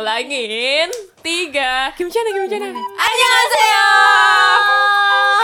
Ulangin 0.00 0.88
tiga 1.20 1.92
Gimana 1.92 2.28
gimana 2.32 2.72
Annyeonghaseyo 2.72 3.88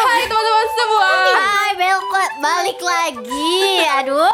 Hai 0.01 0.25
teman-teman 0.25 0.69
semua 0.72 1.12
Hai, 1.37 1.71
belkot 1.77 2.30
balik 2.40 2.80
lagi. 2.80 3.84
Aduh. 4.00 4.32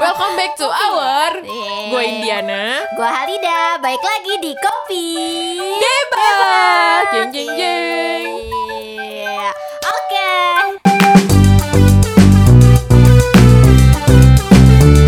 Welcome 0.00 0.40
back 0.40 0.56
to 0.56 0.64
our 0.64 1.36
Yeay. 1.44 1.92
Gue 1.92 2.00
Indiana 2.16 2.80
Gua 2.96 3.12
Halida, 3.12 3.76
baik 3.84 4.00
lagi 4.00 4.40
di 4.40 4.56
Kopi. 4.56 5.20
Debat 5.60 7.12
Jeng 7.12 7.28
jeng 7.36 7.52
jeng. 7.52 8.32
Oke. 9.84 10.32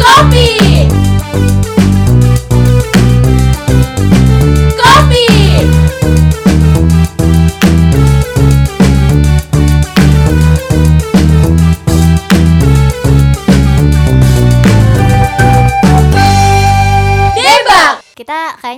Kopi 0.05 0.49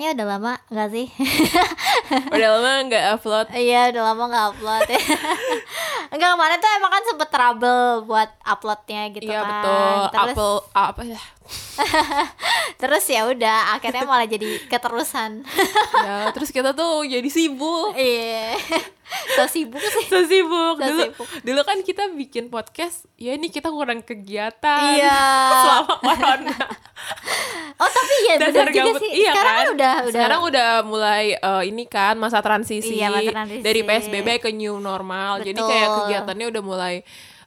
kayaknya 0.07 0.23
udah 0.23 0.29
lama 0.31 0.53
nggak 0.71 0.89
sih? 0.95 1.07
Udah 2.39 2.49
lama 2.55 2.71
nggak 2.87 3.05
upload 3.19 3.47
Iya, 3.51 3.91
udah 3.91 4.03
lama 4.07 4.23
nggak 4.31 4.47
upload 4.55 4.87
ya. 4.95 5.03
Enggak 6.07 6.31
kemarin 6.33 6.57
tuh 6.63 6.71
emang 6.79 6.93
kan 6.95 7.03
sempet 7.03 7.29
trouble 7.29 7.83
buat 8.07 8.31
uploadnya 8.47 9.03
gitu 9.11 9.27
Iya 9.27 9.43
kan. 9.43 9.51
betul 9.51 9.91
Terus, 10.07 10.23
Apple 10.31 10.57
apa 10.71 11.01
ya 11.03 11.21
terus 12.81 13.05
ya 13.05 13.25
udah 13.25 13.73
akhirnya 13.73 14.03
malah 14.03 14.25
jadi 14.25 14.61
keterusan. 14.67 15.47
ya 16.07 16.31
terus 16.31 16.51
kita 16.51 16.71
tuh 16.71 17.03
jadi 17.03 17.27
sibuk 17.27 17.93
Iya. 17.93 18.59
so 19.33 19.47
sibuk 19.47 19.79
sih. 19.81 20.07
so 20.07 20.19
sibuk 20.23 20.77
So 20.77 20.85
dulu 20.85 21.03
sibuk. 21.05 21.27
dulu 21.43 21.61
kan 21.63 21.79
kita 21.81 22.11
bikin 22.11 22.47
podcast 22.47 23.07
ya 23.15 23.33
ini 23.33 23.49
kita 23.49 23.69
kurang 23.69 24.03
kegiatan 24.03 24.83
Iya. 24.93 25.21
selama 25.63 25.95
corona 26.01 26.57
Oh 27.77 27.85
tapi 27.87 28.15
ya 28.25 28.35
benar 28.41 28.67
juga 28.67 28.83
gabut 28.83 29.01
sih. 29.01 29.11
iya 29.15 29.31
Sekarang 29.31 29.55
kan 29.55 29.67
udah 29.71 29.95
udah 30.01 30.13
sekarang 30.13 30.41
udah 30.43 30.69
mulai 30.83 31.25
eh, 31.35 31.63
ini 31.67 31.85
kan 31.85 32.17
masa 32.17 32.41
transisi, 32.41 32.97
Iya, 32.97 33.09
masa 33.11 33.31
transisi. 33.35 33.61
dari 33.61 33.81
psbb 33.81 34.29
ke 34.39 34.51
new 34.51 34.77
normal 34.77 35.39
jadi 35.41 35.55
Betul. 35.55 35.69
kayak 35.71 35.89
kegiatannya 35.95 36.47
udah 36.49 36.63
mulai 36.63 36.95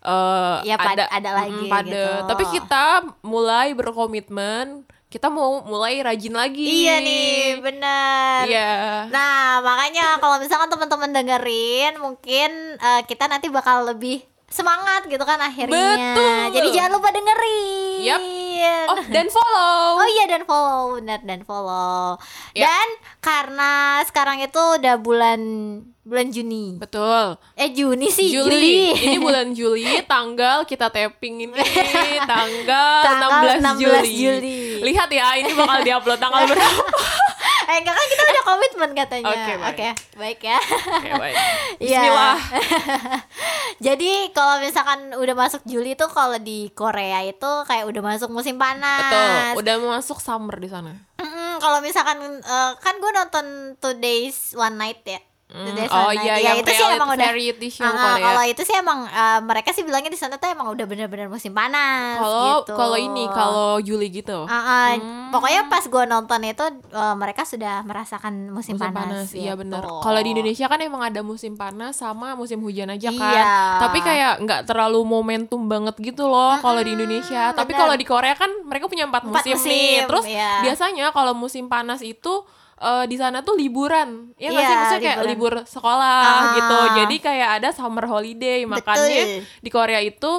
eh, 0.02 0.55
Ya, 0.64 0.75
pad- 0.75 0.95
ada 0.95 1.05
ada 1.08 1.30
lagi 1.38 1.59
mm, 1.59 1.67
padat. 1.67 1.88
gitu. 1.88 2.05
tapi 2.25 2.44
kita 2.50 2.86
mulai 3.22 3.73
berkomitmen 3.73 4.83
kita 5.08 5.25
mau 5.28 5.64
mulai 5.64 5.97
rajin 6.00 6.31
lagi 6.31 6.61
Iya 6.86 7.02
nih, 7.02 7.58
bener. 7.59 8.42
iya 8.45 8.72
Nah, 9.09 9.58
makanya 9.59 10.17
kalau 10.17 10.38
misalkan 10.38 10.70
teman-teman 10.70 11.09
dengerin, 11.11 11.97
mungkin 11.97 12.50
eh, 12.77 13.02
kita 13.03 13.25
nanti 13.25 13.50
bakal 13.50 13.83
lebih 13.88 14.22
semangat 14.50 15.05
gitu 15.05 15.22
kan 15.23 15.39
akhirnya. 15.39 15.95
Betul. 15.95 16.44
Jadi 16.58 16.67
jangan 16.73 16.92
lupa 16.97 17.09
dengerin. 17.14 18.00
Yap. 18.00 18.22
oh 18.89 19.00
dan 19.11 19.28
follow 19.28 20.00
Oh 20.00 20.08
iya 20.08 20.25
dan 20.28 20.44
follow, 20.44 21.00
benar 21.00 21.19
dan 21.23 21.42
follow. 21.44 22.17
Ya. 22.52 22.67
Dan 22.67 22.88
karena 23.20 24.03
sekarang 24.03 24.42
itu 24.42 24.59
udah 24.80 24.95
bulan 25.00 25.39
bulan 26.09 26.33
Juni. 26.33 26.73
betul 26.81 27.38
Eh 27.53 27.70
Juni 27.70 28.09
sih, 28.09 28.33
Juli. 28.33 28.50
Juli. 28.50 28.77
Ini 29.14 29.17
bulan 29.25 29.53
Juli, 29.53 30.02
tanggal 30.09 30.66
kita 30.66 30.89
tapping 30.89 31.45
ini 31.45 31.53
tanggal, 32.25 33.05
Tanggal 33.05 33.30
16, 33.61 33.77
16 33.77 33.77
Juli. 33.77 34.11
Juli. 34.17 34.59
Lihat 34.89 35.09
ya, 35.14 35.38
ini 35.38 35.53
bakal 35.53 35.86
diupload 35.86 36.17
tanggal 36.17 36.44
berapa? 36.50 36.83
eh 37.73 37.77
enggak 37.85 37.93
kan 37.93 38.05
kita 38.09 38.23
udah 38.25 38.43
komitmen 38.49 38.89
katanya. 38.97 39.29
Oke, 39.29 39.53
baik. 39.61 39.61
baik 40.17 40.39
ya. 40.41 40.59
Oke, 40.97 41.11
baik. 41.21 41.35
Iya. 41.79 42.01
Bismillah. 42.01 42.37
Jadi 43.85 44.11
kalau 44.33 44.59
misalkan 44.59 45.13
udah 45.15 45.35
masuk 45.37 45.61
Juli 45.69 45.93
tuh 45.93 46.09
kalau 46.09 46.35
di 46.41 46.73
Korea 46.73 47.23
itu 47.23 47.52
kayak 47.69 47.85
udah 47.85 48.02
masuk 48.02 48.33
musim 48.33 48.58
panas. 48.58 49.05
Betul, 49.05 49.63
udah 49.63 49.75
masuk 50.02 50.17
summer 50.19 50.58
di 50.58 50.67
sana. 50.67 50.97
Mm-mm, 51.21 51.61
kalau 51.61 51.79
misalkan 51.79 52.19
eh, 52.41 52.71
kan 52.81 52.95
gue 52.97 53.11
nonton 53.13 53.45
Two 53.77 53.95
Days 54.02 54.58
One 54.58 54.75
Night 54.75 55.05
ya. 55.05 55.21
Days 55.49 55.89
oh 55.89 56.14
iya, 56.14 56.37
Night. 56.37 56.45
yang 56.45 56.58
itu 56.58 56.70
sih 56.70 56.77
reality- 56.77 56.93
emang 56.95 57.10
udah 57.10 57.26
variety 57.27 57.67
show 57.71 57.82
Ah, 57.83 57.98
Korea. 58.14 58.21
kalau 58.21 58.43
itu 58.45 58.61
sih 58.61 58.76
emang 58.76 58.99
eh, 59.04 59.39
mereka 59.42 59.70
sih 59.71 59.82
bilangnya 59.82 60.08
di 60.08 60.20
sana 60.20 60.37
tuh 60.37 60.45
emang 60.45 60.70
udah 60.70 60.86
bener-bener 60.86 61.26
musim 61.26 61.49
panas. 61.52 62.21
Kalau 62.21 62.45
gitu. 62.61 62.73
kalau 62.77 62.93
ini 62.95 63.26
kalau 63.27 63.82
Juli 63.82 64.14
gitu. 64.14 64.45
Ah, 64.45 64.54
ah, 64.54 64.88
Hmm. 64.93 65.33
pokoknya 65.33 65.65
pas 65.65 65.82
gue 65.82 66.04
nonton 66.05 66.38
itu 66.43 66.61
eh, 66.88 67.15
mereka 67.15 67.42
sudah 67.43 67.82
merasakan 67.82 68.54
musim, 68.54 68.77
musim 68.77 68.93
panas. 68.93 69.26
panas, 69.26 69.27
iya 69.33 69.52
gitu. 69.52 69.65
benar. 69.65 69.82
Kalau 69.89 70.20
di 70.21 70.30
Indonesia 70.32 70.65
kan 70.65 70.80
emang 70.80 71.02
ada 71.02 71.21
musim 71.21 71.54
panas 71.55 71.98
sama 71.98 72.38
musim 72.38 72.61
hujan 72.61 72.86
aja 72.88 73.09
kan. 73.09 73.33
Iya. 73.33 73.49
Tapi 73.82 73.98
kayak 73.99 74.33
nggak 74.39 74.61
terlalu 74.65 75.02
momentum 75.02 75.65
banget 75.65 75.98
gitu 75.98 76.30
loh 76.30 76.61
kalau 76.61 76.77
di 76.80 76.93
Indonesia. 76.93 77.58
Tapi 77.58 77.73
kalau 77.73 77.98
di 77.98 78.05
Korea 78.05 78.38
kan 78.38 78.54
mereka 78.61 78.86
punya 78.86 79.04
empat 79.04 79.26
Empat 79.26 79.42
musim, 79.42 79.58
nih. 79.59 79.65
musim, 79.65 79.99
Terus 80.05 80.26
iya. 80.30 80.61
biasanya 80.61 81.09
kalau 81.09 81.33
musim 81.33 81.65
panas 81.65 81.99
itu 81.99 82.45
eh, 82.79 83.05
di 83.05 83.15
sana 83.15 83.39
tuh 83.39 83.53
liburan. 83.53 84.31
Ya 84.35 84.49
nggak 84.49 84.55
Iya, 84.55 84.65
sih 84.65 84.75
maksudnya 84.75 85.03
kayak 85.05 85.19
libur 85.25 85.53
sekolah 85.63 86.23
Ah. 86.23 86.53
gitu. 86.55 86.77
Jadi 86.97 87.15
kayak 87.19 87.49
ada 87.59 87.69
summer 87.69 88.05
holiday. 88.05 88.63
Makanya 88.63 89.23
di 89.59 89.69
Korea 89.69 89.99
itu 89.99 90.31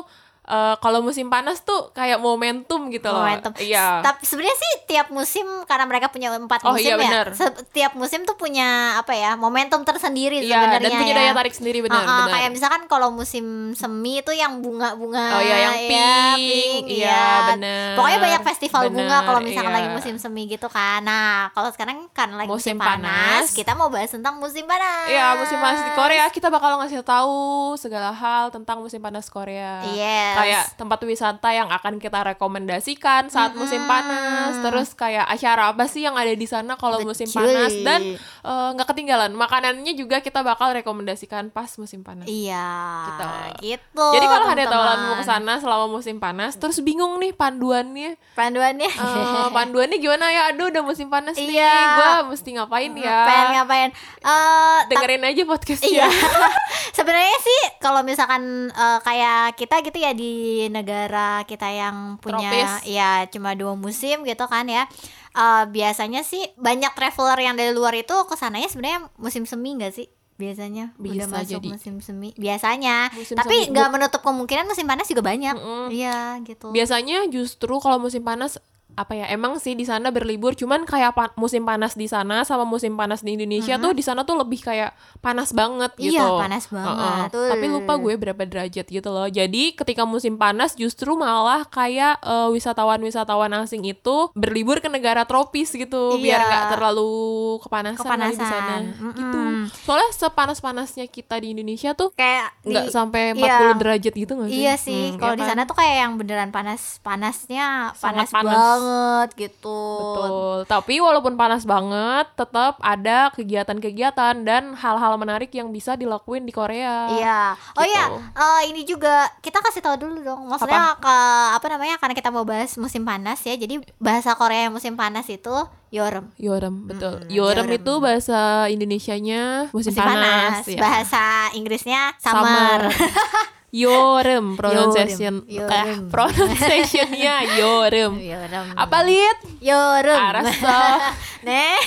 eh, 0.50 0.74
kalau 0.76 0.98
musim 1.00 1.26
panas 1.26 1.60
tuh 1.60 1.90
kayak 1.90 2.18
momentum 2.18 2.90
gitu 2.90 3.06
loh. 3.06 3.22
momentum. 3.22 3.54
Iya. 3.56 4.02
Tapi 4.02 4.22
sebenarnya 4.22 4.56
sih 4.56 4.72
tiap 4.86 5.08
musim 5.08 5.46
karena 5.64 5.84
mereka 5.84 6.08
punya 6.08 6.28
empat 6.32 6.60
Oh, 6.62 6.74
musim 6.74 6.84
iya, 6.84 6.94
ya. 6.94 7.00
benar. 7.00 7.26
Setiap 7.32 7.92
musim 7.94 8.22
tuh 8.22 8.34
punya 8.34 8.68
apa 8.96 9.12
ya 9.12 9.34
momentum 9.34 9.80
tersendiri 9.80 10.42
Iya, 10.42 10.58
sebenarnya. 10.58 10.82
dan 10.84 10.98
punya 10.98 11.12
ya. 11.12 11.18
daya 11.20 11.32
tarik 11.32 11.54
sendiri 11.54 11.78
benar, 11.80 11.96
Ah, 11.96 12.02
ah, 12.02 12.16
benar. 12.20 12.32
Kayak 12.34 12.50
misalkan 12.50 12.82
kalau 12.86 13.08
musim 13.10 13.44
semi 13.72 14.18
itu 14.18 14.32
yang 14.32 14.58
bunga-bunga. 14.58 15.24
Oh 15.30 15.40
iya, 15.40 15.56
yang 15.62 15.76
ya, 15.76 15.88
pink. 15.88 16.82
Iya, 16.86 17.06
iya. 17.06 17.24
benar. 17.48 17.88
Pokoknya 17.94 18.18
banyak 18.20 18.42
festival 18.44 18.82
bunga 18.88 18.98
Benar, 19.12 19.22
kalau 19.24 19.40
misalkan 19.40 19.70
iya. 19.70 19.78
lagi 19.78 19.88
musim 19.92 20.14
semi 20.16 20.42
gitu 20.46 20.66
kan. 20.66 21.00
Nah, 21.00 21.48
kalau 21.50 21.70
sekarang 21.70 22.10
kan 22.10 22.32
lagi 22.32 22.48
Musim 22.48 22.58
musim, 22.70 22.76
panas, 22.76 23.46
panas. 23.46 23.46
kita 23.52 23.72
mau 23.72 23.88
bahas 23.88 24.08
tentang 24.08 24.34
musim 24.36 24.64
panas. 24.64 25.06
Iya 25.06 25.34
musim 25.34 25.56
panas 25.56 25.80
di 25.80 25.92
Korea 25.92 26.24
kita 26.26 26.48
bakal 26.48 26.78
ngasih 26.78 27.00
tahu 27.00 27.38
segala 27.74 28.10
hal 28.10 28.48
tentang 28.48 28.78
musim 28.78 28.98
panas 28.98 29.26
Korea. 29.26 29.82
Yes. 29.90 30.34
Kayak 30.42 30.64
tempat 30.74 31.00
wisata 31.02 31.48
yang 31.50 31.68
akan 31.68 31.96
kita 31.96 32.20
rekomendasikan 32.26 33.28
saat 33.28 33.52
musim 33.52 33.82
panas. 33.84 34.60
Terus 34.60 34.94
kayak 34.94 35.26
acara 35.26 35.72
apa 35.72 35.84
sih 35.84 36.02
yang 36.02 36.14
ada 36.14 36.30
di 36.30 36.44
sana 36.44 36.74
kalau 36.74 37.00
musim 37.02 37.26
panas 37.26 37.72
dan 37.80 38.16
eh, 38.18 38.68
nggak 38.72 38.86
ketinggalan 38.86 39.32
makanannya 39.32 39.92
juga 39.92 40.20
kita 40.20 40.40
bakal 40.40 40.70
rekomendasikan 40.72 41.50
pas 41.50 41.68
musim 41.74 42.00
panas. 42.00 42.24
Iya. 42.24 42.68
Gitu. 43.08 43.26
Gitu. 43.74 44.06
Jadi 44.14 44.26
kalau 44.26 44.46
ada 44.46 44.64
tawaran 44.66 44.98
mau 45.02 45.16
ke 45.16 45.24
sana 45.24 45.52
selama 45.58 45.86
musim 45.90 46.16
panas, 46.16 46.54
terus 46.54 46.78
bingung 46.80 47.18
nih 47.18 47.34
panduannya, 47.34 48.14
panduannya. 48.32 48.90
Eh, 48.90 49.48
panduannya 49.50 49.98
gimana 49.98 50.30
ya? 50.30 50.42
Aduh, 50.52 50.70
udah 50.70 50.82
musim 50.82 51.10
panas 51.10 51.34
nih, 51.34 51.58
Iya. 51.58 51.74
gue 51.96 52.10
mesti 52.30 52.48
ngapain 52.54 52.92
ya? 52.94 53.10
Ngapain 53.10 53.46
ngapain? 53.56 53.90
Eh 54.20 54.78
Dengerin 54.86 55.24
aja 55.24 55.42
podcastnya. 55.42 55.90
Iya. 55.90 56.08
Sebenarnya 56.96 57.38
sih 57.40 57.60
kalau 57.82 58.06
misalkan 58.06 58.42
eh, 58.70 58.98
kayak 59.02 59.56
kita 59.56 59.82
gitu 59.82 59.98
ya 59.98 60.12
di 60.14 60.29
negara 60.68 61.42
kita 61.44 61.66
yang 61.66 62.18
punya 62.18 62.50
Tropis. 62.50 62.72
ya 62.86 63.10
cuma 63.26 63.54
dua 63.54 63.74
musim 63.74 64.22
gitu 64.22 64.44
kan 64.46 64.66
ya. 64.66 64.84
eh, 65.30 65.64
biasanya 65.66 66.20
sih 66.20 66.42
banyak 66.56 66.90
traveler 66.92 67.38
yang 67.38 67.54
dari 67.54 67.70
luar 67.70 67.94
itu 67.94 68.12
ke 68.26 68.34
sananya 68.34 68.66
sebenarnya 68.66 69.06
musim 69.14 69.46
semi 69.46 69.72
enggak 69.72 69.94
sih? 69.94 70.10
Biasanya 70.34 70.96
udah 70.96 71.04
Bisa 71.12 71.28
masuk 71.28 71.52
jadi. 71.52 71.68
musim 71.68 71.94
semi. 72.00 72.32
Biasanya. 72.32 73.12
Musim 73.12 73.36
Tapi 73.36 73.68
nggak 73.68 73.88
menutup 73.92 74.24
kemungkinan 74.24 74.64
musim 74.64 74.88
panas 74.88 75.04
juga 75.04 75.20
banyak. 75.20 75.52
Iya, 75.92 76.40
gitu. 76.42 76.72
Biasanya 76.72 77.28
justru 77.28 77.76
kalau 77.76 78.00
musim 78.00 78.24
panas 78.24 78.56
apa 78.92 79.12
ya 79.14 79.26
emang 79.28 79.56
sih 79.56 79.72
di 79.72 79.82
sana 79.82 80.08
berlibur 80.08 80.52
cuman 80.52 80.82
kayak 80.82 81.12
pa- 81.12 81.32
musim 81.34 81.62
panas 81.62 81.92
di 81.92 82.04
sana 82.04 82.42
sama 82.42 82.62
musim 82.62 82.94
panas 82.94 83.20
di 83.20 83.32
Indonesia 83.32 83.76
tuh 83.76 83.90
di 83.90 84.00
sana 84.00 84.22
tuh 84.22 84.36
lebih 84.36 84.60
kayak 84.60 84.92
panas 85.18 85.50
banget 85.50 85.92
gitu. 85.96 86.14
Iya, 86.14 86.26
panas 86.36 86.64
banget. 86.66 86.90
Heeh. 86.90 87.18
Betul. 87.24 87.48
Tapi 87.48 87.64
lupa 87.68 87.92
gue 87.96 88.14
berapa 88.16 88.42
derajat 88.42 88.86
gitu 88.86 89.08
loh. 89.08 89.26
Jadi 89.26 89.72
ketika 89.72 90.02
musim 90.02 90.34
panas 90.34 90.74
justru 90.74 91.14
malah 91.14 91.64
kayak 91.64 92.18
eh, 92.18 92.48
wisatawan-wisatawan 92.50 93.28
asing 93.58 93.84
itu 93.84 94.16
berlibur 94.32 94.78
ke 94.78 94.88
negara 94.88 95.22
tropis 95.22 95.70
gitu 95.70 96.16
biar 96.16 96.36
Iya. 96.36 96.46
nggak 96.46 96.64
terlalu 96.70 97.12
kepanasan, 97.60 98.06
kali 98.06 98.30
di 98.30 98.36
sana. 98.38 98.48
Kepanasan. 98.50 98.82
Gitu. 99.10 99.38
Mm-mm. 99.38 99.56
Soalnya 99.80 100.10
sepanas-panasnya 100.12 101.06
kita 101.06 101.36
di 101.36 101.52
Indonesia 101.52 101.92
tuh 101.92 102.10
Kayak 102.12 102.52
nggak 102.62 102.84
sampai 102.88 103.22
40 103.32 103.40
iya. 103.40 103.72
derajat 103.74 104.14
gitu 104.14 104.32
nggak 104.34 104.48
sih? 104.48 104.58
Iya 104.58 104.74
sih, 104.76 105.02
Hmm, 105.06 105.18
kalau 105.18 105.32
ya 105.32 105.36
di 105.36 105.42
kan? 105.42 105.50
sana 105.50 105.62
tuh 105.64 105.76
kayak 105.76 105.96
yang 105.98 106.12
beneran 106.14 106.50
panas, 106.50 106.82
panasnya 107.00 107.92
Sangat 107.92 108.26
panas, 108.26 108.30
panas. 108.30 108.50
banget 108.50 108.79
banget 108.80 109.28
gitu. 109.38 109.82
Betul. 110.16 110.32
Tapi 110.64 110.94
walaupun 110.98 111.34
panas 111.34 111.62
banget, 111.62 112.26
tetap 112.34 112.80
ada 112.80 113.28
kegiatan-kegiatan 113.30 114.34
dan 114.40 114.72
hal-hal 114.72 115.14
menarik 115.14 115.50
yang 115.50 115.68
bisa 115.68 115.94
dilakuin 115.94 116.42
di 116.42 116.50
Korea. 116.50 117.10
Iya. 117.10 117.40
Oh 117.74 117.82
Gitu. 117.82 117.90
iya, 117.90 118.04
eh, 118.32 118.60
ini 118.66 118.82
juga 118.82 119.12
kita 119.38 119.60
kasih 119.60 119.80
tahu 119.80 119.96
dulu 119.98 120.18
dong. 120.22 120.40
Maksudnya 120.46 120.96
ke 120.96 121.16
apa 121.52 121.66
namanya? 121.68 121.96
Karena 121.96 122.14
kita 122.14 122.30
mau 122.30 122.42
bahas 122.42 122.72
musim 122.76 123.02
panas 123.02 123.40
ya. 123.40 123.54
Jadi 123.54 123.78
bahasa 123.96 124.32
Korea 124.32 124.66
yang 124.66 124.74
musim 124.74 124.94
panas 124.94 125.26
itu 125.26 125.52
yorem. 125.90 126.30
Yorem, 126.36 126.86
betul. 126.86 127.20
Mm, 127.20 127.28
yorem, 127.28 127.66
yorem. 127.66 127.78
itu 127.78 127.92
bahasa 127.98 128.38
Indonesianya 128.66 129.68
musim, 129.68 129.90
Musim 129.90 130.00
panas. 130.00 130.64
ya. 130.64 130.78
Bahasa 130.78 131.22
Inggrisnya 131.52 132.14
summer. 132.16 132.88
yorem 133.70 134.58
pronunciation 134.58 135.46
Yorem. 135.46 135.70
eh, 135.70 135.86
Yorem. 135.86 136.10
pronunciationnya 136.10 137.34
yorem. 137.54 138.12
yorem. 138.18 138.66
Apa 138.74 138.98
lihat? 139.02 139.38
Yorem. 139.58 140.18
Arasa. 140.18 140.78
Nih. 141.46 141.78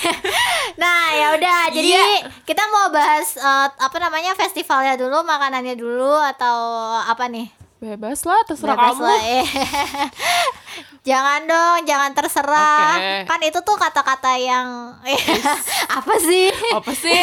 Nah, 0.75 1.03
ya 1.11 1.27
udah. 1.35 1.59
Jadi 1.69 1.91
Iya. 1.91 2.31
kita 2.43 2.63
mau 2.67 2.87
bahas 2.89 3.35
eh, 3.35 3.67
apa 3.69 3.97
namanya? 3.97 4.31
festivalnya 4.33 4.95
dulu, 4.95 5.21
makanannya 5.21 5.75
dulu 5.75 6.17
atau 6.17 6.57
apa 6.99 7.27
nih? 7.27 7.51
Bebas 7.77 8.23
lah, 8.23 8.39
terserah 8.47 8.73
Bebas 8.73 8.95
kamu. 8.95 9.03
lah, 9.03 9.19
eh. 9.21 9.45
jangan 11.03 11.43
dong, 11.43 11.79
jangan 11.83 12.11
terserah. 12.11 12.95
Oke. 12.95 13.13
Kan 13.25 13.39
itu 13.41 13.59
tuh 13.59 13.75
kata-kata 13.75 14.35
yang 14.35 14.95
apa 15.97 16.15
sih? 16.17 16.47
apa 16.73 16.91
sih 16.91 17.21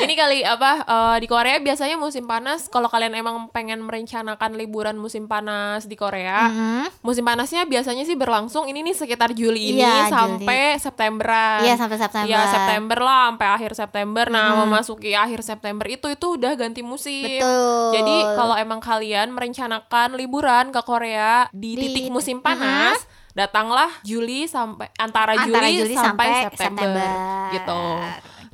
ini 0.00 0.14
kali 0.14 0.42
apa 0.42 0.82
eh, 0.82 1.16
di 1.18 1.26
Korea 1.26 1.56
biasanya 1.58 1.94
musim 1.94 2.24
panas 2.24 2.66
kalau 2.66 2.86
kalian 2.86 3.14
emang 3.14 3.46
pengen 3.48 3.78
merencanakan 3.80 4.56
liburan 4.56 4.96
musim 4.96 5.24
panas 5.24 5.84
di 5.84 5.94
Korea 5.94 6.46
Mhm. 6.46 7.00
musim 7.00 7.22
panasnya 7.22 7.62
biasanya 7.64 8.02
sih 8.02 8.14
berlangsung 8.14 8.66
ini 8.66 8.82
nih 8.82 8.96
sekitar 8.96 9.30
Juli 9.32 9.70
ini 9.70 9.80
Iya, 9.80 10.08
sampai 10.08 10.62
Septemberan 10.76 11.60
Iya, 11.62 11.74
sampai 11.76 11.96
September. 11.96 12.28
Iya 12.28 12.40
September 12.46 12.98
lah 12.98 13.22
sampai 13.26 13.48
akhir 13.52 13.72
September 13.74 14.24
nah 14.26 14.48
memasuki 14.56 15.12
akhir 15.12 15.40
September 15.40 15.86
itu 15.86 16.06
itu 16.08 16.26
udah 16.34 16.52
ganti 16.54 16.80
musim 16.80 17.22
Betul. 17.38 17.92
jadi 17.92 18.16
kalau 18.34 18.54
emang 18.56 18.80
kalian 18.80 19.30
merencanakan 19.30 20.14
liburan 20.14 20.70
ke 20.70 20.80
Korea 20.82 21.46
di, 21.50 21.74
Di- 21.74 21.80
titik 21.86 22.04
musim 22.10 22.40
panas 22.40 22.93
datanglah 23.34 23.90
Juli 24.06 24.46
sampai 24.46 24.88
antara, 24.96 25.34
Antara 25.34 25.66
Juli, 25.68 25.82
Juli 25.82 25.94
sampai, 25.98 26.26
sampai 26.26 26.42
September, 26.48 26.86
September. 26.86 27.10
gitu. 27.52 27.82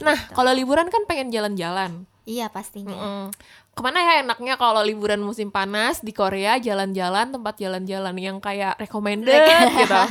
Nah, 0.00 0.18
kalau 0.32 0.52
liburan 0.56 0.88
kan 0.88 1.04
pengen 1.04 1.28
jalan-jalan. 1.28 2.08
Iya, 2.24 2.48
pastinya. 2.48 2.96
Mm. 2.96 3.26
Ke 3.80 3.88
mana 3.88 4.04
ya 4.04 4.20
enaknya 4.20 4.60
kalau 4.60 4.84
liburan 4.84 5.24
musim 5.24 5.48
panas 5.48 6.04
di 6.04 6.12
Korea 6.12 6.60
jalan-jalan 6.60 7.32
tempat 7.32 7.56
jalan-jalan 7.56 8.12
yang 8.20 8.36
kayak 8.36 8.76
recommended 8.76 9.32
gitu. 9.72 9.96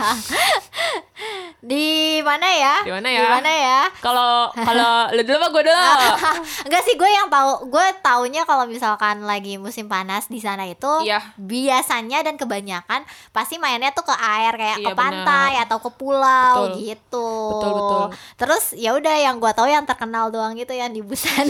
Di 1.59 2.23
mana 2.23 2.47
ya? 2.47 2.75
Di 2.87 2.91
mana 2.95 3.09
ya? 3.11 3.19
Di 3.19 3.27
mana 3.29 3.51
ya? 3.51 3.79
Kalau 3.99 4.47
kalau 4.55 4.93
lu 5.15 5.21
dulu 5.27 5.37
apa 5.43 5.47
gue 5.51 5.63
dulu? 5.67 5.83
Enggak 6.71 6.81
sih, 6.87 6.95
gue 6.95 7.09
yang 7.11 7.27
tahu, 7.27 7.67
gue 7.67 7.85
taunya 7.99 8.47
kalau 8.47 8.63
misalkan 8.63 9.27
lagi 9.27 9.59
musim 9.59 9.91
panas 9.91 10.31
di 10.31 10.39
sana 10.39 10.63
itu 10.63 10.87
Iya. 11.03 11.19
biasanya 11.35 12.23
dan 12.23 12.39
kebanyakan 12.39 13.03
pasti 13.35 13.59
mainnya 13.59 13.91
tuh 13.91 14.07
ke 14.07 14.15
air 14.15 14.55
kayak 14.55 14.77
Iya, 14.79 14.87
ke 14.87 14.91
pantai 14.95 15.53
atau 15.59 15.77
ke 15.83 15.91
pulau 15.91 16.71
Betul. 16.71 16.79
gitu. 16.79 17.29
Betul, 17.51 17.71
betul. 17.75 18.03
Terus 18.39 18.63
ya 18.79 18.95
udah 18.95 19.15
yang 19.19 19.35
gue 19.37 19.51
tahu 19.51 19.67
yang 19.67 19.83
terkenal 19.83 20.31
doang 20.31 20.55
gitu 20.55 20.71
yang 20.71 20.95
di 20.95 21.03
Busan. 21.03 21.43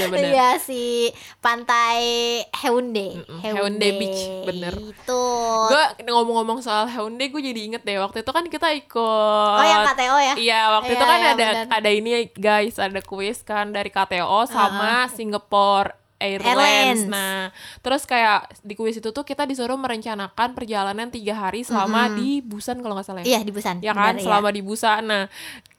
Bener-bener. 0.00 0.30
Iya 0.32 0.48
si 0.56 1.12
pantai 1.44 2.00
Haeundae. 2.56 3.20
Mm-mm, 3.20 3.38
Haeundae 3.44 3.90
Beach, 4.00 4.22
bener. 4.48 4.74
Itu. 4.76 5.24
Gue 5.68 5.84
ngomong-ngomong 6.08 6.64
soal 6.64 6.88
Haeundae 6.88 7.28
gue 7.28 7.42
jadi 7.44 7.60
inget 7.60 7.82
deh 7.84 8.00
waktu 8.00 8.24
itu 8.24 8.30
kan 8.32 8.44
kita 8.48 8.72
ikut 8.72 9.58
Oh 9.60 9.66
yang 9.66 9.84
KTO 9.92 10.16
ya? 10.16 10.34
Iya 10.36 10.60
waktu 10.80 10.92
itu 10.94 11.04
Iya, 11.04 11.10
kan 11.10 11.18
iya, 11.18 11.30
ada 11.30 11.48
bener. 11.52 11.66
ada 11.68 11.90
ini 11.90 12.10
guys 12.32 12.76
ada 12.80 13.00
kuis 13.00 13.44
kan 13.44 13.70
dari 13.70 13.92
KTO 13.92 14.48
sama 14.48 15.06
Singapore 15.12 16.00
Airlines. 16.20 16.52
Airlines. 16.52 17.02
Nah 17.08 17.48
terus 17.80 18.04
kayak 18.04 18.52
di 18.60 18.76
kuis 18.76 19.00
itu 19.00 19.08
tuh 19.08 19.24
kita 19.24 19.48
disuruh 19.48 19.80
merencanakan 19.80 20.52
perjalanan 20.52 21.08
tiga 21.08 21.32
hari 21.32 21.64
selama 21.64 22.12
di 22.12 22.44
Busan 22.44 22.84
kalau 22.84 22.92
nggak 22.92 23.08
salah. 23.08 23.24
Iya 23.24 23.40
di 23.40 23.48
Busan. 23.48 23.80
Ya 23.80 23.96
kan 23.96 24.14
benar, 24.14 24.20
iya. 24.20 24.24
selama 24.28 24.48
di 24.52 24.60
Busan. 24.60 25.02
Nah 25.08 25.24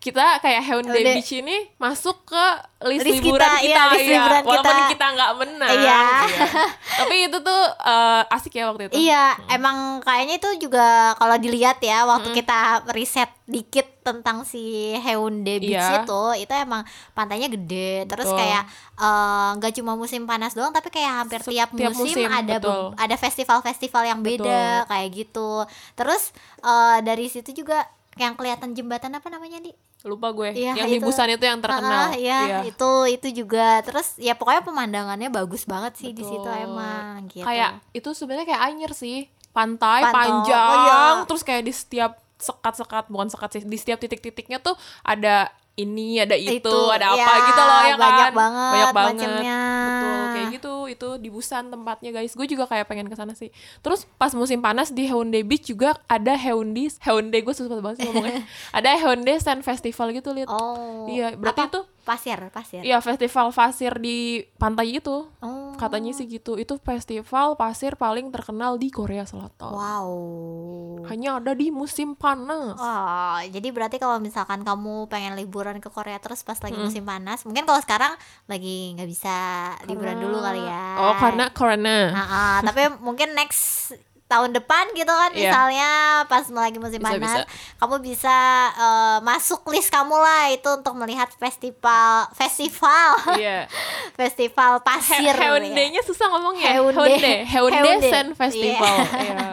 kita 0.01 0.41
kayak 0.41 0.65
Haeundae 0.65 0.97
Haeundae. 0.97 1.13
Beach 1.21 1.29
ini 1.37 1.57
masuk 1.77 2.25
ke 2.25 2.45
list, 2.89 3.05
List 3.05 3.21
liburan 3.21 3.37
kita, 3.37 3.61
kita, 3.61 3.69
iya, 3.69 3.83
list 3.93 4.01
iya. 4.01 4.13
liburan 4.17 4.41
walaupun 4.41 4.73
kita. 4.73 4.89
kita 4.89 5.05
nggak 5.13 5.31
menang. 5.37 5.69
Iya. 5.77 6.01
Tapi 7.05 7.15
itu 7.29 7.37
tuh 7.37 7.61
eh, 7.85 8.21
asik 8.33 8.53
ya 8.57 8.63
waktu 8.73 8.89
itu. 8.89 8.93
Iya, 8.97 9.23
emang 9.53 10.01
kayaknya 10.01 10.41
itu 10.41 10.49
juga 10.65 11.13
kalau 11.21 11.37
dilihat 11.37 11.77
ya 11.85 12.09
waktu 12.09 12.33
kita 12.33 12.89
riset 12.89 13.29
dikit 13.45 14.01
tentang 14.01 14.41
si 14.41 14.97
Haeundae 14.97 15.61
Beach 15.61 15.77
Iya. 15.77 16.01
itu, 16.01 16.49
itu 16.49 16.53
emang 16.57 16.81
pantainya 17.13 17.45
gede. 17.45 18.09
Terus 18.09 18.25
Betul. 18.25 18.41
kayak 18.41 18.63
eh, 18.97 19.49
nggak 19.61 19.73
cuma 19.77 19.93
musim 19.93 20.25
panas 20.25 20.57
doang, 20.57 20.73
tapi 20.73 20.89
kayak 20.89 21.13
hampir 21.21 21.45
tiap 21.45 21.69
Setiap 21.77 21.93
musim, 21.93 22.25
musim, 22.25 22.25
ada 22.25 22.57
be- 22.57 22.65
betul. 22.65 22.97
ada 22.97 23.15
festival-festival 23.21 24.03
yang 24.09 24.19
beda 24.25 24.89
kayak 24.89 25.13
gitu. 25.13 25.61
Terus 25.93 26.33
eh, 26.65 26.97
dari 27.05 27.29
situ 27.29 27.53
juga 27.53 27.85
yang 28.17 28.33
kelihatan 28.33 28.73
jembatan 28.73 29.13
apa 29.13 29.29
namanya 29.29 29.61
di? 29.61 29.69
Lupa 30.01 30.33
gue. 30.33 30.49
Iya, 30.57 30.73
yang 30.81 30.89
di 30.89 30.97
itu. 30.97 31.05
Busan 31.05 31.29
itu 31.29 31.45
yang 31.45 31.61
terkenal. 31.61 32.09
Ah, 32.09 32.17
iya, 32.17 32.65
itu 32.65 32.91
itu 33.05 33.45
juga. 33.45 33.85
Terus 33.85 34.17
ya 34.17 34.33
pokoknya 34.33 34.65
pemandangannya 34.65 35.29
bagus 35.29 35.69
banget 35.69 35.93
sih 35.97 36.09
di 36.09 36.25
situ 36.25 36.49
emang 36.49 37.29
gitu. 37.29 37.45
Kayak 37.45 37.85
itu 37.93 38.09
sebenarnya 38.11 38.49
kayak 38.49 38.61
Anyer 38.65 38.93
sih. 38.93 39.29
Pantai 39.51 39.99
Pantai. 40.07 40.31
panjang, 40.31 40.69
Oh, 40.71 40.77
iya. 40.87 40.99
terus 41.27 41.43
kayak 41.43 41.67
di 41.67 41.73
setiap 41.75 42.23
sekat-sekat 42.39 43.11
bukan 43.11 43.27
sekat 43.27 43.49
sih, 43.51 43.61
di 43.67 43.77
setiap 43.77 43.99
titik-titiknya 43.99 44.57
tuh 44.57 44.73
ada 45.03 45.51
ini, 45.79 46.19
ada 46.19 46.35
itu, 46.35 46.75
ada 46.91 47.15
apa 47.15 47.31
ya, 47.31 47.47
gitu 47.47 47.61
loh 47.63 47.79
ya 47.81 47.95
kan. 47.95 47.99
banyak 47.99 48.29
banget 48.35 48.71
Banyak 48.71 48.91
banget. 48.93 49.15
macemnya. 49.15 49.59
Betul, 49.87 50.21
kayak 50.31 50.47
gitu. 50.51 50.73
Itu 50.91 51.09
di 51.23 51.29
Busan 51.31 51.71
tempatnya 51.71 52.11
guys. 52.11 52.35
Gue 52.35 52.45
juga 52.45 52.67
kayak 52.67 52.85
pengen 52.91 53.07
ke 53.07 53.15
sana 53.15 53.31
sih. 53.31 53.49
Terus 53.79 54.03
pas 54.19 54.35
musim 54.35 54.59
panas 54.59 54.91
di 54.91 55.07
Haeundae 55.07 55.47
Beach 55.47 55.63
juga 55.63 55.95
ada 56.05 56.35
Haeundae, 56.35 56.91
Haeundae 56.99 57.41
gue 57.41 57.53
susah 57.55 57.79
banget 57.79 58.03
sih 58.03 58.05
ngomongnya. 58.11 58.43
ada 58.77 58.89
Haeundae 58.99 59.39
Sand 59.39 59.63
Festival 59.63 60.11
gitu 60.11 60.35
lihat. 60.35 60.51
Oh. 60.51 61.07
Iya, 61.07 61.39
berarti 61.39 61.61
Apa? 61.65 61.71
itu 61.71 61.79
pasir, 62.01 62.37
pasir. 62.49 62.81
Iya, 62.81 62.99
festival 62.99 63.53
pasir 63.53 63.93
di 64.01 64.43
pantai 64.57 64.97
itu. 64.99 65.29
Oh. 65.39 65.73
Katanya 65.77 66.11
sih 66.11 66.27
gitu. 66.27 66.57
Itu 66.57 66.77
festival 66.81 67.55
pasir 67.55 67.95
paling 67.95 68.29
terkenal 68.29 68.75
di 68.81 68.89
Korea 68.89 69.25
Selatan. 69.25 69.71
Wow. 69.71 70.11
Hanya 71.07 71.39
ada 71.39 71.53
di 71.55 71.69
musim 71.69 72.13
panas. 72.17 72.77
Oh, 72.77 73.37
jadi 73.47 73.67
berarti 73.71 73.97
kalau 73.97 74.21
misalkan 74.21 74.61
kamu 74.61 75.07
pengen 75.09 75.33
liburan 75.37 75.79
ke 75.79 75.89
Korea 75.89 76.19
terus 76.21 76.45
pas 76.45 76.59
lagi 76.61 76.77
musim 76.77 77.05
panas, 77.05 77.45
mungkin 77.47 77.65
kalau 77.65 77.81
sekarang 77.81 78.13
lagi 78.45 78.93
nggak 78.97 79.09
bisa 79.09 79.35
liburan 79.89 80.21
dulu 80.21 80.37
kali 80.43 80.61
ya. 80.61 80.85
Oh, 81.01 81.15
karena 81.17 81.49
corona. 81.53 81.97
Ah, 82.13 82.21
ah, 82.21 82.57
tapi 82.61 82.91
mungkin 83.01 83.33
next 83.33 83.93
tahun 84.31 84.55
depan 84.55 84.95
gitu 84.95 85.11
kan 85.11 85.29
Iya. 85.31 85.51
misalnya 85.51 85.89
pas 86.25 86.47
lagi 86.47 86.79
musim 86.79 86.97
Bisa, 86.97 87.11
panas 87.11 87.19
bisa. 87.19 87.41
kamu 87.77 87.95
bisa 87.99 88.37
eh, 88.73 89.17
masuk 89.21 89.61
list 89.67 89.91
kamu 89.91 90.15
lah 90.15 90.47
itu 90.49 90.69
untuk 90.71 90.95
melihat 90.95 91.27
festival 91.35 92.31
festival 92.31 93.19
Iya. 93.35 93.67
festival 94.19 94.79
pasir 94.79 95.19
He- 95.19 95.27
ya. 95.27 95.35
Haeundae-nya 95.35 96.01
susah 96.01 96.31
ngomongnya. 96.31 96.71
Haeundae. 96.71 97.43
Haeundae 97.43 97.83
Haeundae. 97.83 98.07
Sand 98.07 98.31
Festival. 98.33 98.95
Iya. 99.11 99.47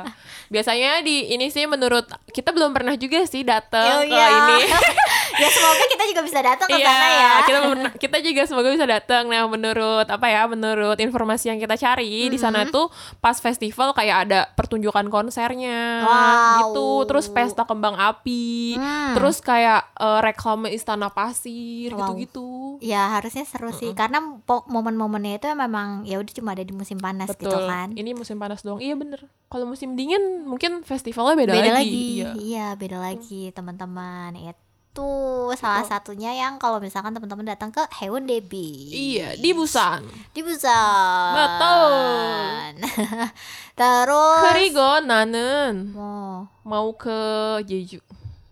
Biasanya 0.49 1.05
di 1.05 1.29
ini 1.29 1.51
sih 1.51 1.67
menurut 1.67 2.09
kita 2.39 2.55
belum 2.55 2.71
pernah 2.71 2.95
juga 2.95 3.19
sih 3.25 3.43
datang 3.43 3.99
Oh, 3.99 4.03
ke 4.05 4.15
iya. 4.15 4.27
ini. 4.31 4.57
ya 5.43 5.49
semoga 5.49 5.85
kita 5.89 6.05
juga 6.07 6.23
bisa 6.23 6.39
datang 6.41 6.67
ke 6.67 6.77
Iya, 6.77 6.87
sana 6.87 7.07
ya 7.09 7.31
kita 7.41 7.59
kita 7.99 8.17
juga 8.21 8.43
semoga 8.45 8.69
bisa 8.71 8.87
datang. 8.87 9.27
Nah, 9.27 9.43
menurut 9.45 10.07
apa 10.07 10.27
ya? 10.27 10.47
Menurut 10.47 10.95
informasi 10.97 11.51
yang 11.51 11.59
kita 11.59 11.75
cari 11.75 12.27
di 12.27 12.39
sana 12.39 12.61
Mm-hmm. 12.61 12.71
tuh 12.71 12.87
pas 13.19 13.35
festival 13.35 13.91
kayak 13.93 14.17
ada 14.25 14.47
pertunjukan 14.53 15.07
konsernya 15.09 15.79
Wow. 16.01 16.55
gitu, 16.65 16.89
terus 17.07 17.27
pesta 17.29 17.63
kembang 17.63 17.95
api, 17.95 18.75
Hmm. 18.75 19.15
terus 19.15 19.39
kayak 19.41 19.91
eh, 19.93 20.21
reklame 20.21 20.69
istana 20.69 21.09
pasir 21.09 21.91
Wow. 21.91 22.15
gitu-gitu. 22.15 22.49
ya 22.79 23.11
harusnya 23.11 23.43
seru 23.43 23.73
sih 23.73 23.91
karena 23.91 24.23
momen-momennya 24.47 25.35
itu 25.37 25.47
memang 25.51 26.05
ya 26.05 26.15
udah 26.17 26.31
cuma 26.31 26.53
ada 26.53 26.63
di 26.63 26.71
musim 26.71 26.95
panas 26.97 27.27
gitu 27.29 27.49
Betul. 27.49 27.67
kan 27.67 27.89
Ini 27.91 28.11
musim 28.13 28.37
panas 28.37 28.61
doang. 28.61 28.79
Iya 28.79 28.95
bener. 28.95 29.27
Kalau 29.49 29.65
musim 29.65 29.95
dingin 29.95 30.21
mungkin 30.45 30.83
festivalnya 30.83 31.35
beda, 31.37 31.53
beda 31.53 31.71
lagi. 31.73 31.75
lagi 31.81 32.07
Iya. 32.21 32.28
Iya. 32.35 32.43
iya. 32.43 32.67
Beda 32.77 32.99
hmm. 32.99 33.05
lagi 33.05 33.43
teman-teman. 33.55 34.37
Itu 34.37 35.53
salah 35.55 35.85
oh. 35.85 35.89
satunya 35.89 36.35
yang 36.35 36.59
kalau 36.59 36.83
misalkan 36.83 37.15
teman-teman 37.15 37.47
datang 37.47 37.71
ke 37.71 37.81
Hewan 38.03 38.27
Debi. 38.27 38.91
Iya 38.91 39.39
di 39.39 39.55
Busan. 39.55 40.05
Di 40.35 40.41
Busan. 40.43 41.33
Betul. 41.39 42.85
Terus 43.81 44.43
kerigo 44.51 44.93
nanen. 45.07 45.95
Mau. 45.95 46.51
Mau 46.67 46.89
ke 46.99 47.19
Jeju. 47.65 48.03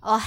Oh 0.06 0.22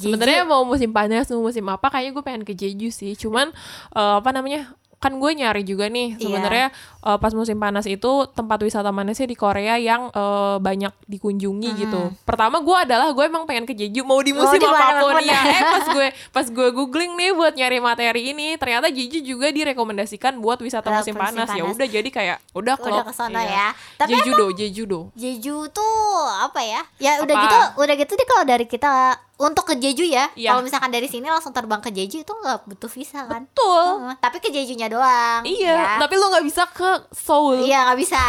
Sebenarnya 0.00 0.42
mau 0.48 0.64
musim 0.64 0.88
panas 0.90 1.28
mau 1.28 1.44
musim 1.44 1.66
apa 1.68 1.92
kayaknya 1.92 2.12
gue 2.16 2.24
pengen 2.24 2.44
ke 2.48 2.56
Jeju 2.56 2.88
sih. 2.88 3.12
Cuman 3.14 3.52
uh, 3.92 4.24
apa 4.24 4.32
namanya? 4.32 4.72
Kan 5.00 5.16
gue 5.16 5.32
nyari 5.32 5.64
juga 5.64 5.88
nih 5.88 6.16
iya. 6.16 6.20
sebenarnya 6.20 6.66
yeah 6.68 6.99
eh, 7.00 7.18
pas 7.18 7.32
musim 7.32 7.56
panas 7.56 7.84
itu 7.84 8.06
tempat 8.30 8.58
wisata 8.58 8.88
mana 8.88 9.10
sih 9.10 9.24
di 9.24 9.34
Korea 9.34 9.74
yang 9.74 10.08
eh, 10.08 10.56
banyak 10.58 10.92
dikunjungi 11.04 11.70
gitu. 11.78 12.12
Pertama 12.22 12.58
gue 12.58 12.76
adalah 12.78 13.08
gue 13.08 13.22
emang 13.22 13.44
pengen 13.44 13.64
ke 13.64 13.72
Jeju 13.72 14.02
mau 14.02 14.18
di 14.18 14.30
Oh, 14.30 14.40
musim 14.40 14.56
di 14.56 14.64
apa 14.64 15.00
pun 15.00 15.20
ya. 15.20 15.40
Eh 15.50 15.62
pas 15.62 15.86
gue 15.86 16.06
pas 16.30 16.46
gue 16.46 16.68
googling 16.70 17.12
nih 17.14 17.30
buat 17.30 17.52
nyari 17.52 17.78
materi 17.78 18.30
ini 18.30 18.54
ternyata 18.54 18.88
Jeju 18.88 19.20
juga 19.20 19.50
direkomendasikan 19.50 20.36
buat 20.36 20.58
wisata 20.58 20.86
Ke 20.86 20.96
musim 20.96 21.12
musim 21.12 21.22
panas. 21.36 21.48
Ya 21.50 21.62
panas. 21.62 21.74
udah 21.74 21.86
jadi 21.88 22.08
kayak 22.08 22.36
udah 22.52 22.74
klop. 22.76 23.02
ke 23.02 23.12
sana 23.12 23.40
Iya. 23.40 23.50
ya. 23.50 23.68
Tapi 23.96 24.10
Jeju 24.14 24.30
do, 24.32 24.46
Jeju 24.50 24.82
do. 24.84 25.00
Jeju 25.12 25.56
tuh 25.68 25.96
apa 26.38 26.60
ya? 26.60 26.80
Ya 26.98 27.18
udah 27.18 27.32
Apa? 27.32 27.44
gitu, 27.44 27.58
udah 27.80 27.94
gitu 27.96 28.12
deh 28.12 28.26
kalau 28.26 28.44
dari 28.44 28.64
kita 28.64 28.92
untuk 29.36 29.64
ke 29.64 29.74
Jeju 29.74 30.04
ya. 30.04 30.28
Iya. 30.34 30.52
Kalau 30.52 30.62
misalkan 30.62 30.90
dari 30.90 31.06
sini 31.06 31.24
langsung 31.24 31.50
terbang 31.50 31.80
ke 31.80 31.88
Jeju 31.88 32.20
itu 32.20 32.32
nggak 32.34 32.66
butuh 32.66 32.90
visa 32.90 33.24
kan? 33.24 33.44
Betul. 33.46 33.84
Hmm, 33.98 34.14
tapi 34.16 34.36
ke 34.38 34.48
Jejunya 34.48 34.86
doang. 34.86 35.40
Iya, 35.42 35.72
ya. 35.72 35.96
tapi 35.96 36.14
lu 36.14 36.28
nggak 36.28 36.44
bisa 36.44 36.68
ke 36.68 36.89
Seoul. 37.10 37.62
Iya 37.62 37.78
nggak 37.84 37.98
bisa. 37.98 38.20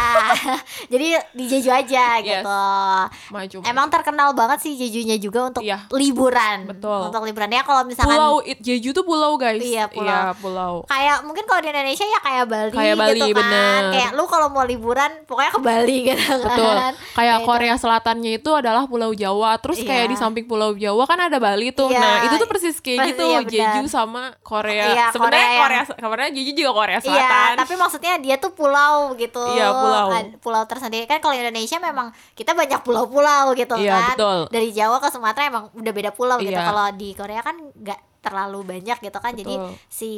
Jadi 0.92 1.06
di 1.32 1.44
Jeju 1.46 1.70
aja 1.70 2.04
Yes. 2.14 2.42
gitu. 2.42 2.60
Maju. 3.30 3.58
Emang 3.64 3.86
terkenal 3.88 4.28
banget 4.32 4.58
sih 4.60 4.72
Jejunya 4.72 5.16
juga 5.16 5.48
untuk 5.48 5.60
Iya. 5.60 5.88
liburan. 5.90 6.68
Betul. 6.68 7.08
Untuk 7.08 7.22
liburan 7.22 7.50
ya 7.50 7.62
kalau 7.62 7.82
misalkan 7.82 8.12
pulau 8.12 8.34
Jeju 8.44 8.90
tuh 8.90 9.02
pulau 9.02 9.34
guys. 9.34 9.58
Iya, 9.58 9.88
pulau. 9.88 10.06
Iya, 10.06 10.32
pulau. 10.34 10.74
kayak 10.84 11.24
mungkin 11.24 11.44
kalau 11.44 11.60
di 11.60 11.68
Indonesia 11.68 12.04
ya 12.04 12.18
kayak 12.20 12.44
Bali 12.44 12.70
Kayak 12.70 12.96
Bali, 12.96 13.18
gitu 13.18 13.26
kan. 13.26 13.36
bener. 13.40 13.82
Kayak 13.90 14.10
lu 14.12 14.24
kalau 14.26 14.48
mau 14.48 14.62
liburan 14.62 15.10
pokoknya 15.24 15.50
ke 15.50 15.60
Bali 15.60 15.96
gitu 16.04 16.34
Betul. 16.38 16.70
kan. 16.70 16.92
Kayak 17.12 17.30
Kayak 17.32 17.48
Korea 17.48 17.74
Selatannya 17.74 18.32
itu 18.34 18.50
adalah 18.52 18.84
Pulau 18.84 19.10
Jawa. 19.12 19.56
Terus 19.56 19.80
kayak 19.80 20.04
Iya. 20.04 20.10
di 20.10 20.16
samping 20.16 20.44
Pulau 20.44 20.74
Jawa 20.74 21.06
kan 21.06 21.18
ada 21.22 21.38
Bali 21.38 21.70
tuh. 21.70 21.88
Iya. 21.88 21.96
Nah, 21.98 22.16
itu 22.26 22.34
tuh 22.36 22.44
persis 22.46 22.76
kayak 22.76 22.98
Persis, 22.98 23.10
gitu 23.10 23.24
iya. 23.24 23.40
Jeju 23.42 23.82
sama 23.86 24.36
Korea. 24.42 24.84
Iya, 24.86 25.06
Sebenarnya 25.10 25.40
Korea 25.40 25.62
Korea, 25.62 25.76
yang- 25.78 25.88
sebenarnya 25.96 26.30
Jeju 26.30 26.52
juga 26.54 26.72
Korea 26.74 26.92
Iya, 26.94 27.06
Selatan. 27.06 27.50
tapi 27.56 27.74
maksudnya 27.74 28.12
dia 28.18 28.36
tuh 28.36 28.51
pulau 28.52 29.12
gitu. 29.16 29.42
Iya, 29.52 29.72
pulau. 29.72 30.06
Pulau 30.38 30.62
tersendiri 30.68 31.04
kan 31.04 31.18
kalau 31.18 31.34
Indonesia 31.34 31.76
memang 31.76 32.12
kita 32.36 32.52
banyak 32.52 32.80
pulau-pulau 32.84 33.52
gitu 33.56 33.74
Iya, 33.76 33.92
kan. 33.92 34.16
betul. 34.16 34.38
Dari 34.52 34.68
Jawa 34.70 35.00
ke 35.02 35.08
Sumatera 35.10 35.48
emang 35.48 35.64
udah 35.74 35.92
beda 35.92 36.10
pulau 36.12 36.38
gitu. 36.38 36.54
Iya. 36.54 36.68
Kalau 36.68 36.86
di 36.94 37.08
Korea 37.16 37.40
kan 37.42 37.56
nggak 37.58 38.00
terlalu 38.22 38.78
banyak 38.78 39.02
gitu 39.02 39.18
kan. 39.18 39.34
Jadi 39.34 39.54
Betul. 39.58 39.74
si 39.90 40.10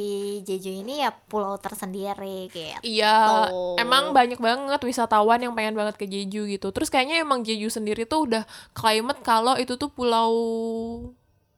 Jeju 0.45 0.69
ini 0.85 1.01
ya 1.01 1.09
pulau 1.09 1.57
tersendiri 1.57 2.47
gitu. 2.53 2.77
Iya, 2.85 3.49
Tuh. 3.49 3.81
emang 3.81 4.13
banyak 4.13 4.37
banget 4.37 4.77
wisatawan 4.85 5.41
yang 5.41 5.57
pengen 5.57 5.73
banget 5.73 5.97
ke 5.97 6.05
Jeju 6.05 6.45
gitu. 6.45 6.69
Terus 6.69 6.93
kayaknya 6.93 7.25
emang 7.25 7.41
Jeju 7.41 7.67
sendiri 7.73 8.05
tuh 8.05 8.29
udah 8.29 8.43
climate 8.77 9.25
kalau 9.25 9.57
itu 9.57 9.73
tuh 9.75 9.89
pulau 9.89 10.31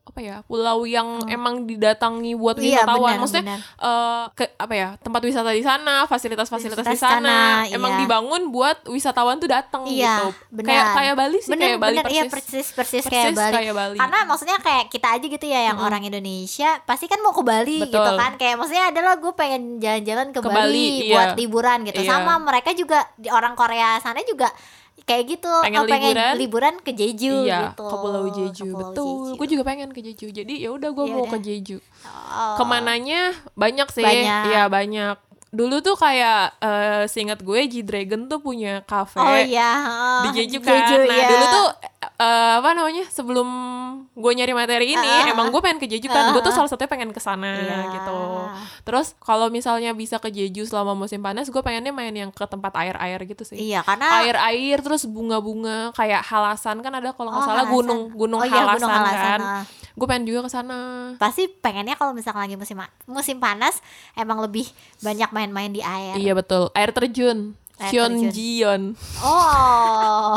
apa 0.07 0.19
ya 0.19 0.37
pulau 0.43 0.83
yang 0.83 1.05
emang 1.27 1.63
didatangi 1.63 2.31
buat 2.33 2.55
Hmm. 2.55 2.63
Iya, 2.63 2.79
wisatawan 2.79 3.03
benar, 3.05 3.19
maksudnya 3.19 3.43
benar. 3.45 3.59
eh, 3.59 4.23
ke 4.33 4.43
apa 4.55 4.73
ya 4.73 4.89
tempat 4.97 5.21
wisata 5.21 5.51
di 5.51 5.61
sana 5.61 5.95
fasilitas-fasilitas 6.03 6.85
di 6.85 6.95
sana 6.95 7.19
sana, 7.19 7.37
emang 7.69 7.91
iya. 7.93 7.99
dibangun 8.01 8.41
buat 8.47 8.77
wisatawan 8.85 9.35
tuh 9.35 9.47
datang 9.47 9.83
Iya, 9.83 10.23
gitu 10.23 10.27
benar. 10.51 10.65
kayak 10.65 10.85
kayak 10.93 11.13
Bali 11.15 11.37
sih 11.37 11.49
bener 11.49 11.65
kayak 11.67 11.77
Bali 11.77 11.91
bener 11.93 12.05
persis 12.05 12.15
iya 12.15 12.23
persis 12.25 12.67
persis, 12.69 13.03
Persis 13.03 13.03
kayak 13.05 13.33
Bali. 13.33 13.53
kayak 13.53 13.73
Bali. 13.73 13.97
karena 13.97 14.19
maksudnya 14.23 14.57
kayak 14.57 14.85
kita 14.87 15.07
aja 15.11 15.25
gitu 15.27 15.45
ya 15.45 15.61
yang 15.65 15.77
orang 15.77 16.01
Indonesia 16.01 16.69
pasti 16.81 17.05
kan 17.05 17.19
mau 17.19 17.31
ke 17.31 17.43
Bali 17.43 17.77
Betul. 17.79 17.93
gitu 17.93 18.11
kan 18.15 18.31
kayak 18.35 18.55
maksudnya 18.55 18.85
adalah 18.87 19.13
gue 19.15 19.33
pengen 19.33 19.63
jalan-jalan 19.77 20.27
ke, 20.29 20.39
Ke 20.39 20.47
Bali, 20.47 20.57
Bali, 20.57 20.87
buat 21.09 21.27
iya. 21.27 21.37
liburan 21.37 21.77
gitu 21.83 21.99
Iya. 21.99 22.09
sama 22.09 22.33
mereka 22.37 22.71
juga 22.71 22.97
di 23.13 23.27
orang 23.27 23.53
Korea 23.53 23.97
sana 23.97 24.23
juga 24.23 24.47
kayak 25.07 25.23
gitu 25.29 25.47
Pengen 25.63 25.79
oh, 25.79 25.87
pengen 25.87 26.11
liburan? 26.11 26.33
liburan 26.35 26.75
ke 26.77 26.91
Jeju 26.91 27.33
iya 27.41 27.71
gitu 27.71 27.79
ke 27.81 27.95
Pulau 27.95 28.27
Jeju 28.27 28.51
Ke 28.61 28.63
Pulau 28.67 28.79
betul 28.91 29.07
Jeju. 29.07 29.33
gue 29.33 29.47
juga 29.47 29.63
pengen 29.63 29.89
ke 29.89 29.99
Jeju 30.01 30.27
jadi 30.35 30.53
ya 30.59 30.69
udah 30.69 30.89
gue 30.91 31.05
Ya 31.05 31.13
mau 31.13 31.25
ke 31.25 31.39
Jeju 31.39 31.77
Oh. 32.27 32.55
ke 32.55 32.63
mananya 32.63 33.31
banyak 33.53 33.87
sih 33.89 34.03
Banyak. 34.03 34.43
Iya 34.47 34.63
banyak 34.67 35.15
dulu 35.47 35.79
tuh 35.79 35.95
kayak 35.95 36.59
eh 36.59 37.03
seingat 37.07 37.39
gue 37.39 37.59
G 37.65 37.79
Dragon 37.79 38.27
tuh 38.27 38.37
punya 38.37 38.83
cafe 38.83 39.15
oh 39.15 39.39
iya 39.39 39.71
heeh. 39.79 40.21
di 40.21 40.29
Jeju 40.37 40.57
kan 40.59 40.75
nah 40.75 41.07
iya. 41.07 41.23
dulu 41.25 41.45
tuh 41.47 41.67
eh, 42.17 42.53
apa 42.57 42.74
namanya 42.74 43.05
sebelum 43.07 43.45
gue 44.12 44.31
nyari 44.33 44.50
materi 44.50 44.86
ini 44.91 45.05
ah, 45.21 45.29
emang 45.29 45.53
gue 45.53 45.62
pengen 45.62 45.77
ke 45.77 45.86
Jeju 45.86 46.07
kan. 46.07 46.33
Gue 46.33 46.41
tuh 46.41 46.50
Ah, 46.50 46.57
ah. 46.57 46.57
salah 46.57 46.69
satunya 46.69 46.89
pengen 46.89 47.09
ke 47.09 47.21
sana 47.21 47.53
Iya. 47.53 47.77
gitu. 47.93 48.19
Terus 48.81 49.13
kalau 49.19 49.47
misalnya 49.47 49.93
bisa 49.93 50.17
ke 50.17 50.27
Jeju 50.27 50.65
selama 50.65 50.93
musim 50.93 51.21
panas 51.21 51.45
gue 51.45 51.62
pengennya 51.62 51.93
main 51.93 52.09
yang 52.09 52.29
ke 52.29 52.41
tempat 52.43 52.74
air-air 52.75 53.21
gitu 53.24 53.45
sih. 53.45 53.62
Iya 53.62 53.81
karena 53.81 54.25
air-air 54.25 54.81
terus 54.81 55.05
bunga-bunga 55.05 55.93
kayak 55.93 56.25
halasan 56.25 56.81
kan 56.81 56.89
ada 56.91 57.13
kalau 57.13 57.29
nggak 57.29 57.38
Oh, 57.38 57.47
salah 57.47 57.63
Halasan. 57.63 57.75
gunung 57.77 58.01
gunung 58.12 58.39
Oh 58.41 58.47
iya, 58.47 58.59
halasan, 58.59 58.77
Gunung 58.79 58.91
Halasan, 58.91 59.39
kan. 59.39 59.63
gue 59.93 60.07
pengen 60.07 60.25
juga 60.25 60.39
ke 60.41 60.50
sana. 60.50 60.77
Pasti 61.15 61.45
pengennya 61.47 61.93
kalau 61.93 62.12
misalkan 62.12 62.41
lagi 62.41 62.55
musim 62.55 62.77
musim 63.05 63.38
panas 63.38 63.77
emang 64.13 64.41
lebih 64.41 64.65
banyak 65.00 65.29
main-main 65.29 65.69
di 65.69 65.86
air. 65.86 66.17
Iya 66.17 66.33
betul. 66.33 66.74
Air 66.74 66.89
terjun 66.89 67.53
Air 67.77 67.91
Cheonjion 67.93 68.98
Oh. 69.22 70.34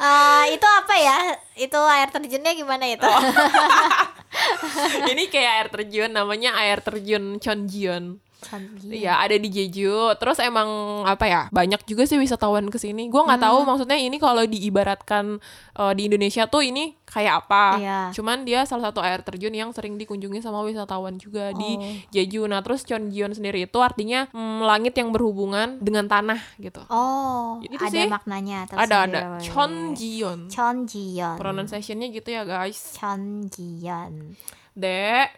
Eh, 0.00 0.44
itu 0.58 0.66
apa 0.66 0.94
ya? 0.98 1.18
Itu 1.54 1.78
air 1.78 2.10
terjunnya 2.10 2.52
gimana 2.58 2.84
itu? 2.90 3.06
Oh. 3.06 3.22
ini 5.12 5.30
kayak 5.30 5.52
air 5.62 5.68
terjun 5.70 6.10
namanya 6.10 6.58
air 6.58 6.82
terjun 6.82 7.38
Cheonjion 7.38 8.18
Canggih. 8.40 8.90
Iya 8.96 9.18
ada 9.18 9.32
di 9.32 9.46
Jeju 9.46 10.16
Terus 10.16 10.38
emang 10.38 10.68
apa 11.02 11.24
ya 11.24 11.42
Banyak 11.48 11.84
juga 11.84 12.02
sih 12.02 12.16
wisatawan 12.16 12.66
ke 12.66 12.76
sini 12.76 13.06
Gue 13.06 13.20
nggak 13.20 13.36
Hmm. 13.36 13.46
tahu 13.46 13.58
maksudnya 13.62 13.94
ini 13.94 14.16
kalau 14.16 14.42
diibaratkan 14.42 15.36
eh, 15.74 15.92
Di 15.92 16.02
Indonesia 16.04 16.44
tuh 16.44 16.62
ini 16.62 16.96
kayak 17.04 17.34
apa 17.40 17.64
Iya. 17.76 18.00
Cuman 18.10 18.42
dia 18.42 18.64
salah 18.64 18.88
satu 18.88 18.98
air 18.98 19.20
terjun 19.20 19.52
Yang 19.52 19.74
sering 19.74 19.94
dikunjungi 19.96 20.40
sama 20.40 20.60
wisatawan 20.60 21.14
juga 21.14 21.52
Di 21.52 21.70
Oh. 21.72 21.84
Jeju 22.10 22.44
Nah 22.44 22.60
terus 22.60 22.82
Cheonjion 22.82 23.30
sendiri 23.30 23.62
itu 23.62 23.78
artinya 23.78 24.26
mm, 24.26 24.58
Langit 24.62 24.94
yang 24.94 25.10
berhubungan 25.10 25.76
dengan 25.78 26.06
tanah 26.06 26.40
gitu 26.56 26.80
Oh, 26.86 27.60
Itu 27.60 27.76
ada 27.78 27.92
sih. 27.92 28.06
maknanya 28.06 28.64
Ada 28.66 28.96
ada 29.04 29.20
tersendiri. 29.36 29.44
Cheonjion 29.44 30.38
Cheonjion. 30.48 31.36
Pronunciationnya 31.36 32.08
gitu 32.08 32.28
ya 32.28 32.42
guys 32.42 32.96
Cheonjion. 32.96 34.34
Dek 34.72 35.28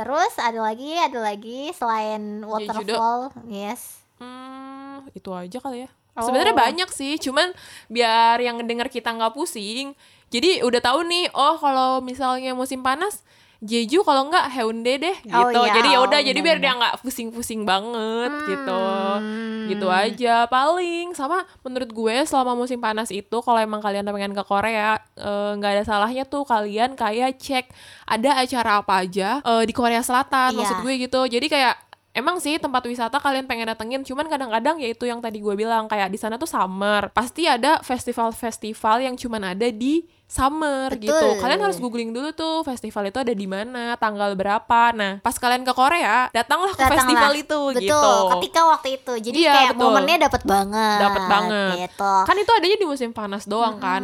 Terus 0.00 0.32
ada 0.40 0.64
lagi, 0.64 0.96
ada 0.96 1.20
lagi 1.20 1.68
selain 1.76 2.40
waterfall, 2.40 3.28
yes. 3.44 4.00
Hmm, 4.16 5.04
itu 5.12 5.28
aja 5.28 5.60
kali 5.60 5.84
ya. 5.84 5.90
Oh. 6.16 6.24
Sebenarnya 6.24 6.56
banyak 6.56 6.88
sih, 6.88 7.20
cuman 7.20 7.52
biar 7.92 8.40
yang 8.40 8.56
ngedenger 8.56 8.88
kita 8.88 9.12
nggak 9.12 9.36
pusing. 9.36 9.92
Jadi 10.32 10.64
udah 10.64 10.80
tahu 10.80 11.04
nih, 11.04 11.28
oh 11.36 11.60
kalau 11.60 12.00
misalnya 12.00 12.56
musim 12.56 12.80
panas, 12.80 13.20
Jeju 13.60 14.00
kalau 14.00 14.26
nggak 14.26 14.46
Haeundae 14.50 14.96
deh 14.96 15.16
gitu. 15.20 15.36
Oh, 15.36 15.64
iya. 15.64 15.74
Jadi 15.74 15.88
ya 15.90 16.00
udah, 16.00 16.16
Oh, 16.16 16.24
jadi 16.24 16.38
biar 16.38 16.56
dia 16.56 16.72
benar-benar. 16.72 16.96
nggak 16.96 17.04
pusing-pusing 17.04 17.62
banget 17.62 18.32
gitu. 18.46 18.80
Hmm. 19.20 19.68
Gitu 19.68 19.86
aja 19.86 20.36
paling. 20.46 21.12
Sama 21.12 21.44
menurut 21.60 21.88
gue 21.88 22.16
selama 22.24 22.52
musim 22.54 22.76
panas 22.76 23.08
itu 23.08 23.36
kalau 23.38 23.56
emang 23.56 23.78
kalian 23.78 24.02
pengen 24.02 24.32
ke 24.32 24.42
Korea 24.42 24.96
eh, 25.14 25.50
nggak 25.54 25.72
ada 25.72 25.84
salahnya 25.84 26.24
tuh 26.24 26.42
kalian 26.42 26.94
kayak 26.94 27.36
cek 27.36 27.68
ada 28.04 28.40
acara 28.40 28.80
apa 28.80 28.92
aja 28.98 29.38
eh, 29.38 29.62
di 29.62 29.72
Korea 29.72 30.00
Selatan 30.00 30.50
Iya. 30.50 30.58
maksud 30.58 30.76
gue 30.80 30.94
gitu. 30.98 31.20
Jadi 31.26 31.46
kayak 31.46 31.76
Emang 32.10 32.42
sih 32.42 32.58
tempat 32.58 32.82
wisata 32.90 33.22
kalian 33.22 33.46
pengen 33.46 33.70
datengin, 33.70 34.02
cuman 34.02 34.26
kadang-kadang 34.26 34.82
ya 34.82 34.90
itu 34.90 35.06
yang 35.06 35.22
tadi 35.22 35.38
gue 35.38 35.54
bilang 35.54 35.86
kayak 35.86 36.10
di 36.10 36.18
sana 36.18 36.34
tuh 36.34 36.50
summer, 36.50 37.06
pasti 37.14 37.46
ada 37.46 37.78
festival-festival 37.86 39.06
yang 39.06 39.14
cuman 39.14 39.54
ada 39.54 39.70
di 39.70 40.02
summer 40.26 40.90
Betul. 40.90 41.06
gitu. 41.06 41.26
Kalian 41.38 41.62
harus 41.62 41.78
googling 41.78 42.10
dulu 42.10 42.34
tuh 42.34 42.66
festival 42.66 43.06
itu 43.06 43.18
ada 43.22 43.30
di 43.30 43.46
mana, 43.46 43.94
tanggal 43.94 44.34
berapa. 44.34 44.90
Nah, 44.90 45.22
pas 45.22 45.38
kalian 45.38 45.62
ke 45.62 45.70
Korea, 45.70 46.26
datanglah 46.34 46.74
ke 46.74 46.82
Datanglah. 46.82 46.98
festival 46.98 47.32
itu 47.38 47.60
Betul, 47.78 47.82
gitu. 47.86 48.02
ketika 48.38 48.60
waktu 48.66 48.88
itu. 48.98 49.12
Jadi 49.30 49.36
Iya, 49.46 49.52
kayak 49.54 49.72
betul. 49.78 49.84
momennya 49.86 50.18
dapat 50.26 50.42
banget. 50.42 50.98
Dapat 50.98 51.22
banget. 51.30 51.74
Gitu. 51.86 52.14
Kan 52.26 52.36
itu 52.38 52.50
adanya 52.50 52.76
di 52.78 52.86
musim 52.86 53.10
panas 53.14 53.46
doang 53.46 53.78
kan. 53.78 54.02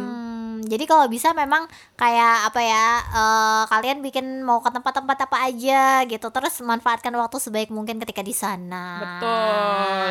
Jadi 0.67 0.83
kalau 0.83 1.07
bisa 1.07 1.31
memang 1.31 1.65
kayak 1.95 2.51
apa 2.51 2.59
ya 2.61 2.85
eh, 3.15 3.63
kalian 3.71 3.99
bikin 4.03 4.45
mau 4.45 4.59
ke 4.59 4.69
tempat-tempat 4.69 5.17
apa 5.27 5.37
aja 5.49 6.03
gitu 6.05 6.27
terus 6.29 6.59
manfaatkan 6.61 7.15
waktu 7.15 7.37
sebaik 7.39 7.71
mungkin 7.71 7.97
ketika 8.03 8.21
di 8.21 8.35
sana. 8.35 8.99
Betul. 9.01 10.07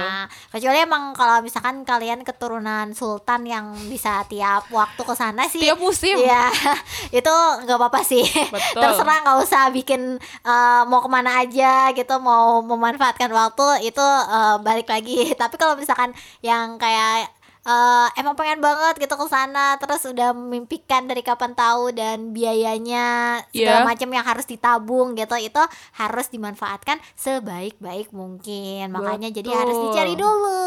Kecuali 0.56 0.78
emang 0.82 1.12
kalau 1.12 1.44
misalkan 1.44 1.84
kalian 1.84 2.24
keturunan 2.24 2.90
sultan 2.96 3.44
yang 3.44 3.76
bisa 3.86 4.24
tiap 4.26 4.66
waktu 4.72 5.02
ke 5.04 5.14
sana 5.14 5.46
sih. 5.46 5.62
Tiap 5.62 5.78
musim. 5.78 6.16
Iya, 6.16 6.48
itu 7.20 7.34
nggak 7.64 7.76
apa-apa 7.76 8.00
sih. 8.02 8.24
Betul. 8.24 8.80
Terserah 8.80 9.18
nggak 9.22 9.38
usah 9.44 9.62
bikin 9.70 10.16
eh, 10.42 10.82
mau 10.88 11.04
ke 11.04 11.08
mana 11.12 11.44
aja 11.44 11.92
gitu, 11.92 12.14
mau 12.18 12.64
memanfaatkan 12.64 13.30
waktu 13.30 13.92
itu 13.92 14.06
eh, 14.26 14.56
balik 14.64 14.88
lagi. 14.88 15.30
Tapi 15.40 15.54
kalau 15.60 15.76
misalkan 15.76 16.16
yang 16.40 16.80
kayak 16.80 17.35
eh, 17.66 18.08
emang 18.14 18.38
pengen 18.38 18.62
banget 18.62 18.94
gitu 18.96 19.18
ke 19.18 19.26
sana, 19.26 19.74
terus 19.76 20.06
udah 20.06 20.30
memimpikan 20.30 21.04
dari 21.04 21.20
kapan 21.20 21.52
tahu 21.52 21.90
dan 21.90 22.30
biayanya 22.30 23.42
segala 23.50 23.82
Iya. 23.82 23.88
macam 23.90 24.08
yang 24.08 24.22
harus 24.22 24.46
ditabung 24.46 25.18
gitu, 25.18 25.34
itu 25.34 25.62
harus 25.98 26.30
dimanfaatkan 26.30 26.96
sebaik-baik 27.18 28.14
mungkin. 28.14 28.94
Makanya 28.94 29.34
jadi 29.34 29.50
harus 29.50 29.74
dicari 29.90 30.14
dulu. 30.14 30.62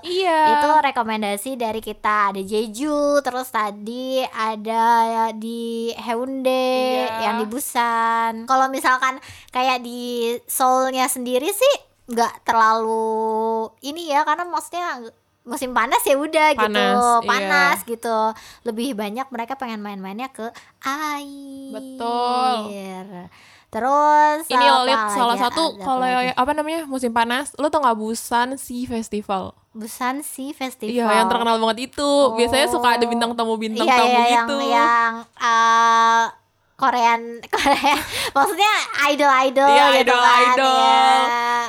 Iya. 0.00 0.40
Itu 0.58 0.68
rekomendasi 0.80 1.54
dari 1.54 1.78
kita 1.78 2.32
ada 2.32 2.40
Jeju, 2.40 3.20
terus 3.20 3.52
tadi 3.52 4.24
ada 4.24 4.82
di 5.36 5.92
Haeundae, 5.94 7.12
Iya. 7.12 7.28
yang 7.28 7.34
di 7.38 7.46
Busan. 7.46 8.48
Kalau 8.48 8.66
misalkan 8.66 9.20
kayak 9.52 9.84
di 9.84 10.32
Seoulnya 10.48 11.06
sendiri 11.06 11.52
sih 11.52 11.74
nggak 12.04 12.44
terlalu 12.44 13.64
ini 13.80 14.12
ya 14.12 14.28
karena 14.28 14.44
maksudnya 14.44 15.00
musim 15.44 15.76
panas 15.76 16.00
ya 16.08 16.16
udah 16.16 16.56
gitu 16.56 16.72
Panas, 16.72 17.20
iya. 17.20 17.28
panas 17.28 17.78
gitu 17.84 18.18
lebih 18.64 18.96
banyak 18.96 19.28
mereka 19.28 19.60
pengen 19.60 19.84
main-mainnya 19.84 20.32
ke 20.32 20.48
air 20.80 21.68
Betul. 21.68 22.56
terus 23.68 24.46
Ini 24.48 24.64
lo 24.64 24.88
lihat 24.88 25.12
salah 25.12 25.36
Ada 25.36 25.52
satu 25.52 25.76
kalau 25.76 26.06
apa 26.32 26.52
namanya 26.56 26.88
musim 26.88 27.12
panas, 27.12 27.52
lo 27.60 27.68
tau 27.68 27.82
nggak 27.84 27.98
Busan 27.98 28.48
Sea 28.56 28.86
Festival? 28.86 29.52
Busan 29.74 30.22
Sea 30.22 30.54
Festival 30.54 30.94
Iya, 30.94 31.10
yang 31.10 31.26
terkenal 31.26 31.58
banget 31.58 31.90
itu. 31.90 32.10
Biasanya 32.38 32.70
suka 32.70 32.94
ada 32.94 33.04
bintang 33.10 33.34
tamu 33.34 33.58
bintang 33.58 33.90
Iya, 33.90 33.98
tamu 33.98 34.14
iya, 34.14 34.22
yang, 34.30 34.46
gitu. 34.46 34.56
yang 34.70 35.12
uh, 35.42 36.24
Korean 36.74 37.38
Korea 37.54 37.94
maksudnya 38.30 38.72
idol 39.06 39.30
idol 39.44 39.68
Iya, 39.68 39.84
gitu 39.96 40.10
kan 40.10 40.42
idol-idol. 40.50 40.74
ya. 40.76 41.12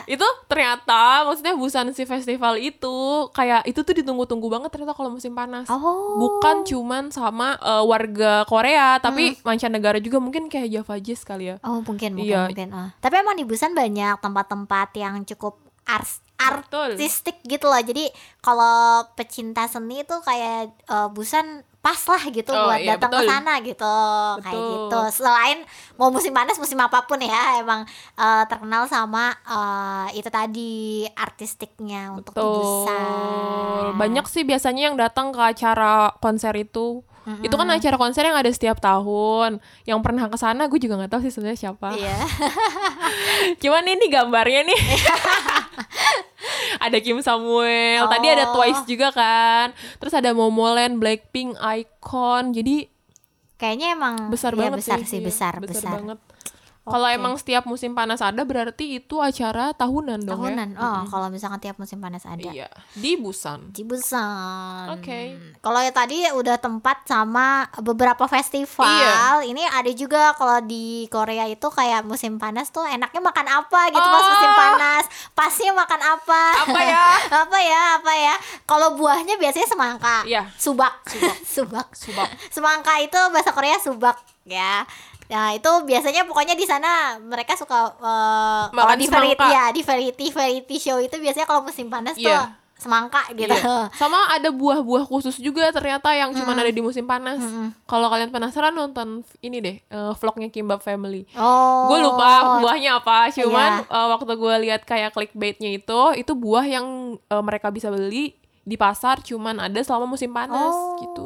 Itu 0.07 0.27
ternyata 0.45 1.01
maksudnya 1.23 1.53
Busan 1.53 1.89
Sea 1.91 2.05
Festival 2.05 2.57
itu 2.57 2.95
kayak 3.31 3.63
itu 3.63 3.79
tuh 3.79 3.93
ditunggu-tunggu 3.93 4.47
banget 4.47 4.69
ternyata 4.69 4.91
kalau 4.91 5.09
musim 5.09 5.31
panas. 5.31 5.65
oh 5.67 6.17
Bukan 6.17 6.63
cuman 6.63 7.09
sama 7.09 7.53
uh, 7.59 7.83
warga 7.83 8.43
Korea, 8.45 8.97
tapi 8.97 9.37
Hmm. 9.37 9.41
mancanegara 9.45 9.97
juga 9.97 10.17
mungkin 10.17 10.45
kayak 10.45 10.69
Java 10.71 10.95
Jazz 10.97 11.21
kali 11.21 11.49
ya. 11.49 11.55
Oh 11.61 11.79
mungkin 11.79 12.13
mungkin 12.13 12.25
Iya. 12.25 12.41
mungkin 12.47 12.69
ah. 12.71 12.89
Tapi 12.97 13.15
emang 13.15 13.35
di 13.35 13.45
Busan 13.45 13.71
banyak 13.71 14.17
tempat-tempat 14.19 14.89
yang 14.95 15.21
cukup 15.23 15.57
ars 15.85 16.17
Betul. 16.35 16.97
artistik 16.97 17.39
gitu 17.41 17.65
loh. 17.65 17.77
Jadi 17.77 18.09
kalau 18.39 18.75
pecinta 19.13 19.65
seni 19.65 20.01
tuh 20.01 20.19
kayak 20.19 20.73
eh, 20.83 21.09
Busan 21.09 21.61
pas 21.85 22.01
lah 22.09 22.23
gitu 22.33 22.49
Oh, 22.49 22.65
buat 22.65 22.81
iya, 22.81 22.97
datang 22.97 23.13
ke 23.13 23.29
sana 23.29 23.61
gitu. 23.61 23.97
Kayak 24.41 24.57
Betul. 24.57 24.73
gitu. 24.73 24.99
Selain 25.21 25.61
mau 26.01 26.09
musim 26.09 26.33
panas 26.33 26.57
musim 26.57 26.81
apa 26.81 27.05
pun 27.05 27.21
ya 27.21 27.61
emang 27.61 27.85
eh, 28.17 28.43
terkenal 28.49 28.89
sama 28.89 29.37
eh, 29.45 30.17
itu 30.17 30.29
tadi 30.33 31.05
artistiknya 31.13 32.09
untuk. 32.17 32.33
Betul. 32.33 33.93
Banyak 34.01 34.25
sih 34.25 34.41
biasanya 34.41 34.89
yang 34.89 34.97
datang 34.97 35.29
ke 35.29 35.37
acara 35.37 36.09
konser 36.17 36.57
itu. 36.57 37.05
Itu 37.41 37.55
kan 37.57 37.67
acara 37.69 37.97
konser 37.97 38.23
yang 38.25 38.37
ada 38.37 38.49
setiap 38.53 38.77
tahun. 38.77 39.57
Yang 39.83 39.99
pernah 40.05 40.29
ke 40.29 40.37
sana 40.37 40.69
gue 40.69 40.79
juga 40.81 41.01
nggak 41.01 41.11
tahu 41.11 41.21
sih 41.25 41.33
sebenarnya 41.33 41.59
siapa. 41.69 41.93
Iya. 41.97 42.17
Cuman 43.61 43.83
ini 43.89 44.05
gambarnya 44.09 44.61
nih. 44.65 44.79
ada 46.85 46.97
Kim 47.01 47.19
Samuel, 47.25 48.05
tadi 48.05 48.27
ada 48.29 48.45
Oh. 48.45 48.61
Twice 48.61 48.85
juga 48.85 49.09
kan. 49.09 49.73
Terus 49.97 50.13
ada 50.13 50.29
Momoland, 50.37 51.01
Blackpink, 51.01 51.57
Icon. 51.57 52.53
Jadi 52.53 52.91
Kayaknya 53.55 53.95
emang 53.95 54.15
besar 54.27 54.51
iya, 54.51 54.67
banget 54.67 54.79
besar 54.83 54.99
sih. 55.01 55.07
sih, 55.07 55.19
iya, 55.23 55.27
besar, 55.31 55.53
besar. 55.63 55.95
banget. 55.95 56.19
Kalau 56.85 57.09
Oke. 57.09 57.17
emang 57.17 57.33
setiap 57.33 57.65
musim 57.65 57.91
panas 57.91 58.21
ada 58.21 58.37
berarti 58.41 58.95
itu 58.95 59.17
acara 59.17 59.73
tahunan 59.73 60.21
dong 60.21 60.37
Tahunan. 60.37 60.69
ya. 60.71 60.79
Oh, 60.79 61.01
kalau 61.09 61.27
misalkan 61.27 61.57
tiap 61.57 61.75
musim 61.75 61.97
panas 61.97 62.21
ada. 62.23 62.45
Iya, 62.45 62.69
di 62.93 63.17
Busan. 63.17 63.73
di 63.73 63.81
Busan. 63.81 64.93
Oke. 64.93 65.33
Kalau 65.59 65.79
ya 65.79 65.89
tadi 65.89 66.21
udah 66.27 66.55
tempat 66.55 67.01
sama 67.03 67.65
beberapa 67.79 68.25
festival. 68.25 68.85
Iya. 68.85 69.49
Ini 69.49 69.63
ada 69.65 69.91
juga 69.91 70.31
kalau 70.33 70.61
di 70.61 71.07
Korea 71.07 71.45
itu 71.45 71.65
kayak 71.65 72.05
musim 72.05 72.37
panas 72.37 72.69
tuh 72.69 72.85
enaknya 72.85 73.17
makan 73.19 73.47
apa 73.49 73.81
gitu 73.89 74.05
pas 74.05 74.21
Oh. 74.21 74.29
musim 74.29 74.51
panas. 74.53 75.03
Pasnya 75.33 75.71
makan 75.71 76.01
apa? 76.01 76.43
Apa 76.63 76.79
ya? 76.79 77.05
apa 77.41 77.57
ya? 77.59 77.81
Apa 77.97 78.13
ya? 78.13 78.35
Kalau 78.63 78.93
buahnya 78.93 79.35
biasanya 79.35 79.65
semangka. 79.65 80.21
Iya. 80.23 80.53
Subak. 80.55 81.01
Subak. 81.43 81.89
Subak. 82.05 82.29
Semangka 82.47 82.93
itu 82.99 83.17
bahasa 83.33 83.49
Korea 83.49 83.75
subak 83.75 84.15
ya. 84.45 84.85
Nah 85.27 85.51
itu 85.51 85.71
biasanya 85.83 86.21
pokoknya 86.23 86.53
di 86.53 86.63
sana 86.63 87.17
mereka 87.17 87.53
suka 87.53 87.95
kalau 87.95 88.69
Makan 88.71 88.95
di 88.95 89.05
variety 89.05 89.35
semangka. 89.35 89.47
ya 89.51 89.65
di 89.69 89.81
variety 89.81 90.25
variety 90.29 90.75
show 90.77 90.97
itu 90.97 91.15
biasanya 91.15 91.43
kalau 91.43 91.61
musim 91.61 91.87
panas 91.87 92.13
tuh 92.13 92.25
Iya. 92.25 92.53
semangka 92.75 93.23
gitu. 93.31 93.49
Iya. 93.49 93.87
Sama 93.91 94.29
ada 94.29 94.51
buah-buah 94.51 95.03
khusus 95.03 95.39
juga 95.39 95.71
ternyata 95.71 96.11
yang 96.11 96.29
cuma 96.31 96.53
ada 96.53 96.67
di 96.67 96.77
musim 96.77 97.03
panas. 97.03 97.39
Kalau 97.83 98.05
kalian 98.05 98.29
penasaran 98.29 98.69
nonton 98.71 99.23
ini 99.39 99.57
deh 99.59 99.77
eh, 99.81 100.11
vlognya 100.13 100.47
Kimbap 100.47 100.79
Family. 100.79 101.23
Oh. 101.33 101.87
Gue 101.87 101.99
lupa 102.01 102.29
buahnya 102.59 102.99
apa, 102.99 103.31
cuman 103.31 103.81
Iya. 103.81 103.89
eh, 103.89 104.07
waktu 104.11 104.33
gue 104.35 104.55
lihat 104.61 104.81
kayak 104.83 105.09
clickbaitnya 105.09 105.71
itu, 105.73 105.99
itu 106.15 106.31
buah 106.31 106.65
yang 106.65 106.85
eh, 107.17 107.41
mereka 107.41 107.69
bisa 107.69 107.87
beli 107.87 108.35
di 108.61 108.75
pasar, 108.75 109.21
cuman 109.21 109.57
ada 109.59 109.77
selama 109.79 110.05
musim 110.07 110.29
panas 110.29 110.69
Oh. 110.69 110.97
gitu. 110.99 111.25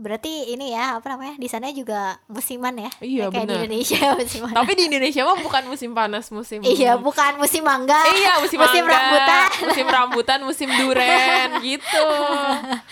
Berarti 0.00 0.48
ini 0.48 0.72
ya 0.72 0.96
apa 0.96 1.04
namanya 1.06 1.36
di 1.36 1.44
sana 1.44 1.68
juga 1.68 2.16
musiman 2.24 2.72
ya? 2.72 2.88
Iya, 2.98 3.20
Ya, 3.20 3.26
kayak 3.28 3.44
di 3.44 3.52
benar. 3.52 3.60
Indonesia 3.60 4.00
musiman. 4.16 4.52
Tapi 4.56 4.72
di 4.72 4.84
Indonesia 4.88 5.20
mah 5.22 5.36
bukan 5.38 5.62
musim 5.68 5.90
panas, 5.92 6.24
musim 6.32 6.64
iya, 6.64 6.96
bukan 6.96 7.36
musim 7.36 7.60
mangga. 7.60 8.00
Iya 8.08 8.40
musim, 8.40 8.56
musim 8.56 8.80
mangga, 8.80 8.96
rambutan. 8.96 9.44
musim 9.60 9.86
rambutan, 9.86 10.38
musim 10.40 10.68
duren 10.72 11.48
gitu. 11.68 12.06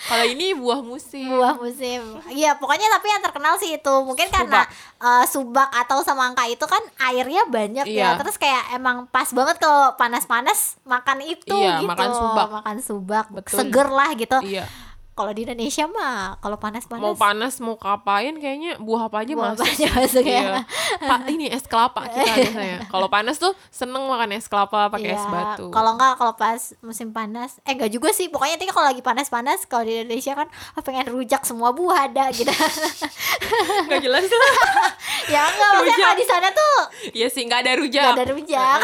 Kalau 0.05 0.25
ini 0.27 0.53
buah 0.53 0.81
musim. 0.81 1.25
buah 1.27 1.57
musim. 1.57 2.21
Iya, 2.29 2.53
pokoknya 2.55 2.85
tapi 2.87 3.07
yang 3.09 3.21
terkenal 3.21 3.57
sih 3.57 3.73
itu 3.73 3.93
mungkin 4.05 4.29
karena 4.29 4.69
eh, 4.95 5.25
subak 5.25 5.73
atau 5.73 5.99
semangka 5.99 6.45
itu 6.45 6.63
kan 6.63 6.79
airnya 7.03 7.41
banyak 7.43 7.89
ya. 7.89 8.13
Iya. 8.13 8.21
Terus 8.21 8.37
kayak 8.37 8.69
emang 8.71 9.09
pas 9.09 9.25
banget 9.29 9.57
kalau 9.57 9.97
panas-panas 9.97 10.77
makan 10.85 11.25
itu 11.25 11.57
Iya, 11.57 11.81
gitu. 11.81 11.89
makan 11.89 12.09
subak. 12.13 12.47
Makan 12.53 12.77
subak, 12.79 13.25
Betul. 13.33 13.57
seger 13.57 13.87
lah 13.89 14.09
gitu. 14.13 14.37
Iya. 14.45 14.69
Kalau 15.19 15.35
di 15.35 15.43
Indonesia 15.43 15.83
mah 15.85 16.15
kalau 16.37 16.55
panas-panas 16.55 17.03
Mau 17.03 17.11
panas 17.13 17.59
mau 17.59 17.75
kapain 17.75 18.31
kayaknya 18.33 18.79
buah 18.79 19.05
apa 19.05 19.17
aja 19.19 19.35
Buah 19.35 19.51
masuk. 19.51 19.59
apa 19.59 19.65
aja 19.69 19.87
masuk 19.93 20.23
ya. 20.23 20.39
Iya. 20.39 20.59
Pak 21.01 21.21
ini 21.27 21.45
es 21.47 21.63
kelapa 21.63 22.07
kita 22.07 22.23
biasanya. 22.39 22.79
Kalau 22.87 23.07
panas 23.07 23.35
tuh 23.35 23.51
seneng 23.67 24.07
makan 24.07 24.31
es 24.31 24.47
kelapa 24.47 24.87
pakai 24.87 25.11
es 25.11 25.19
Iya, 25.19 25.27
batu. 25.29 25.67
Kalau 25.69 25.91
enggak 25.93 26.15
kalau 26.15 26.33
pas 26.33 26.55
musim 26.79 27.11
panas, 27.11 27.59
eh 27.61 27.75
enggak 27.75 27.91
juga 27.91 28.09
sih. 28.09 28.31
Pokoknya 28.31 28.55
intinya 28.55 28.71
kalau 28.73 28.87
lagi 28.87 29.01
panas-panas 29.01 29.59
kalau 29.65 29.83
di 29.83 29.99
Indonesia 29.99 30.31
kan 30.33 30.47
ah, 30.47 30.81
pengen 30.81 31.09
rujak 31.09 31.43
semua 31.43 31.69
buah 31.69 32.07
ada 32.07 32.31
gitu. 32.31 32.47
nggak 33.85 33.99
jelas 33.99 34.23
ya 35.33 35.41
enggak 35.45 35.69
maksudnya 35.75 35.97
kalau 35.99 36.15
di 36.15 36.25
sana 36.25 36.47
tuh 36.49 36.77
Iya 37.11 37.27
sih 37.27 37.43
nggak 37.43 37.59
ada 37.59 37.73
rujak. 37.75 38.03
enggak 38.07 38.23
ada 38.23 38.33
rujak. 38.33 38.79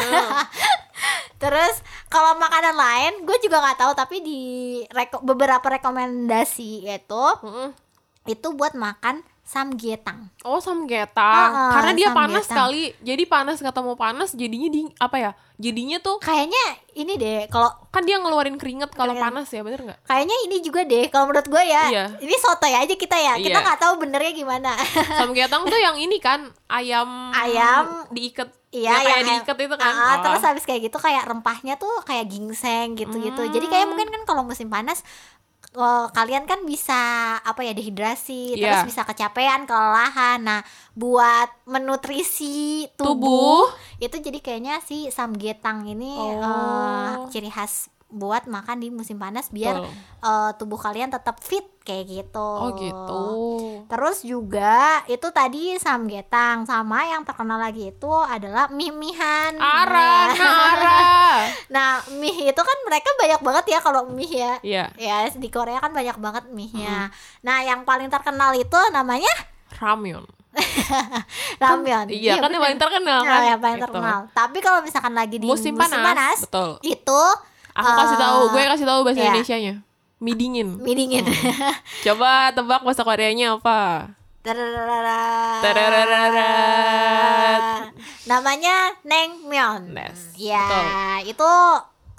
Terus 1.35 1.83
kalau 2.07 2.39
makanan 2.39 2.75
lain 2.75 3.13
gue 3.27 3.37
juga 3.43 3.59
nggak 3.59 3.79
tahu 3.79 3.91
tapi 3.93 4.23
di 4.23 4.39
reko- 4.87 5.21
beberapa 5.21 5.63
rekomendasi 5.67 6.87
itu 6.87 7.25
Heeh. 7.43 7.69
itu 8.25 8.47
buat 8.55 8.73
makan 8.73 9.21
samgyetang. 9.45 10.33
Oh 10.41 10.57
samgyetang, 10.57 11.13
Ah, 11.47 11.69
karena 11.71 11.91
dia 11.93 12.09
panas 12.11 12.43
samgyetang. 12.43 12.57
kali. 12.67 12.83
Jadi 12.99 13.23
panas 13.25 13.57
ketemu 13.59 13.93
panas, 13.93 14.29
jadinya 14.33 14.67
di 14.67 14.81
apa 14.95 15.17
ya? 15.17 15.31
Jadinya 15.55 15.97
tuh 15.97 16.17
Kayaknya 16.17 16.63
ini 16.93 17.13
deh 17.15 17.47
kalau 17.47 17.69
kan 17.87 18.03
dia 18.03 18.17
ngeluarin 18.17 18.57
keringet 18.57 18.91
kalau 18.91 19.13
panas 19.13 19.47
ya, 19.47 19.61
bener 19.61 19.79
nggak? 19.81 19.99
kayaknya 20.03 20.35
ini 20.43 20.57
juga 20.59 20.81
deh 20.83 21.07
kalau 21.07 21.29
menurut 21.29 21.45
gue 21.45 21.63
ya. 21.63 21.83
Iya. 21.87 22.05
Ini 22.17 22.35
soto 22.35 22.65
ya 22.65 22.81
aja 22.81 22.91
kita 22.91 23.15
ya. 23.15 23.33
Kita 23.37 23.53
Iya. 23.53 23.63
nggak 23.63 23.79
tahu 23.79 23.93
benernya 23.97 24.33
gimana. 24.33 24.73
Samgyetang 25.21 25.63
tuh 25.63 25.77
yang 25.77 25.95
ini 25.95 26.17
kan 26.17 26.49
ayam 26.67 27.31
Ayam. 27.31 28.09
diikat. 28.09 28.49
Iya, 28.67 28.91
yang 28.91 28.99
kayak 28.99 29.15
yang 29.15 29.27
diikat 29.39 29.57
itu 29.61 29.75
kan. 29.77 29.87
Ah, 29.87 30.03
Oh. 30.11 30.15
terus 30.21 30.43
habis 30.43 30.63
kayak 30.63 30.81
gitu 30.83 30.97
kayak 30.97 31.23
rempahnya 31.23 31.77
tuh 31.77 31.87
kayak 32.03 32.27
ginseng 32.27 32.97
gitu-gitu. 32.97 33.39
Jadi 33.47 33.65
kayak 33.65 33.87
mungkin 33.87 34.09
kan 34.09 34.25
kalau 34.25 34.43
musim 34.43 34.67
panas 34.67 34.99
eh, 35.75 36.07
kalian 36.09 36.43
kan 36.43 36.63
bisa 36.63 36.95
apa 37.37 37.61
ya 37.61 37.71
dehidrasi, 37.71 38.55
terus 38.55 38.79
Iya. 38.79 38.87
bisa 38.87 39.03
kecapean, 39.03 39.63
kelelahan. 39.63 40.39
Nah, 40.39 40.61
buat 40.93 41.51
menutrisi 41.65 42.87
tubuh, 42.93 43.67
Tubuh. 43.67 43.99
itu 43.99 44.15
jadi 44.17 44.39
kayaknya 44.39 44.79
si 44.79 45.07
samgyetang 45.09 45.83
ini 45.85 46.15
Oh. 46.15 46.39
eh, 46.39 47.11
ciri 47.29 47.49
khas 47.49 47.87
buat 48.07 48.45
makan 48.45 48.79
di 48.79 48.87
musim 48.89 49.17
panas 49.17 49.49
biar 49.49 49.75
Betul. 49.75 49.91
eh, 50.23 50.51
tubuh 50.55 50.77
kalian 50.77 51.09
tetap 51.09 51.39
fit 51.39 51.67
kayak 51.85 52.05
gitu. 52.09 52.41
Oh 52.41 52.73
gitu. 52.73 53.23
Terus 53.85 54.17
juga 54.19 54.75
itu 55.05 55.29
tadi 55.29 55.77
samgyetang 55.77 56.65
sama 56.65 57.05
yang 57.05 57.21
terkenal 57.21 57.55
lagi 57.55 57.93
itu 57.93 58.09
adalah 58.09 58.67
mie-mihan. 58.67 59.53
Arah, 59.55 60.25
Nah, 60.27 60.33
nah 60.33 60.55
arah. 60.67 61.37
Nah, 61.75 61.89
mie 62.11 62.49
itu 62.49 62.57
kan 62.59 62.77
mereka 62.83 63.13
banyak 63.15 63.39
banget 63.39 63.65
ya 63.69 63.79
kalau 63.79 64.01
mie 64.07 64.25
ya. 64.27 64.53
Iya, 64.59 64.85
Ya, 64.97 65.17
di 65.29 65.47
Korea 65.47 65.77
kan 65.77 65.93
banyak 65.93 66.17
banget 66.17 66.43
mie-nya. 66.49 67.13
Nah, 67.39 67.61
yang 67.61 67.85
paling 67.85 68.09
terkenal 68.09 68.51
itu 68.51 68.79
namanya 68.89 69.31
ramyun. 69.77 70.25
ramyeon. 71.57 72.07
Iya, 72.15 72.39
kan 72.39 72.49
yang 72.49 72.63
paling 72.63 72.79
terkenal 72.79 73.21
Nah, 73.21 73.29
kan. 73.29 73.41
yang 73.45 73.59
paling 73.59 73.77
Gitu. 73.77 73.85
terkenal. 73.85 74.19
Tapi 74.31 74.57
kalau 74.59 74.79
misalkan 74.81 75.13
lagi 75.13 75.37
di 75.37 75.45
Musim, 75.45 75.75
panas. 75.75 76.41
Betul. 76.41 76.79
itu 76.81 77.21
Aku 77.75 77.91
kasih 77.91 78.15
tahu, 78.17 78.39
eh, 78.39 78.47
gue 78.49 78.61
kasih 78.71 78.87
tahu 78.87 78.99
bahasa 79.03 79.19
iya. 79.19 79.27
Indonesianya. 79.29 79.73
Mie 80.25 80.33
dingin. 80.33 80.69
mie 80.75 80.97
dingin. 80.97 81.21
Coba 82.01 82.49
tebak 82.49 82.81
bahasa 82.81 83.05
Koreanya 83.05 83.53
apa? 83.53 84.09
Namanya 88.25 88.75
nengmyeon. 89.01 89.89
Yes, 89.91 90.33
Ya, 90.35 90.65
betul. 91.21 91.31
itu 91.31 91.51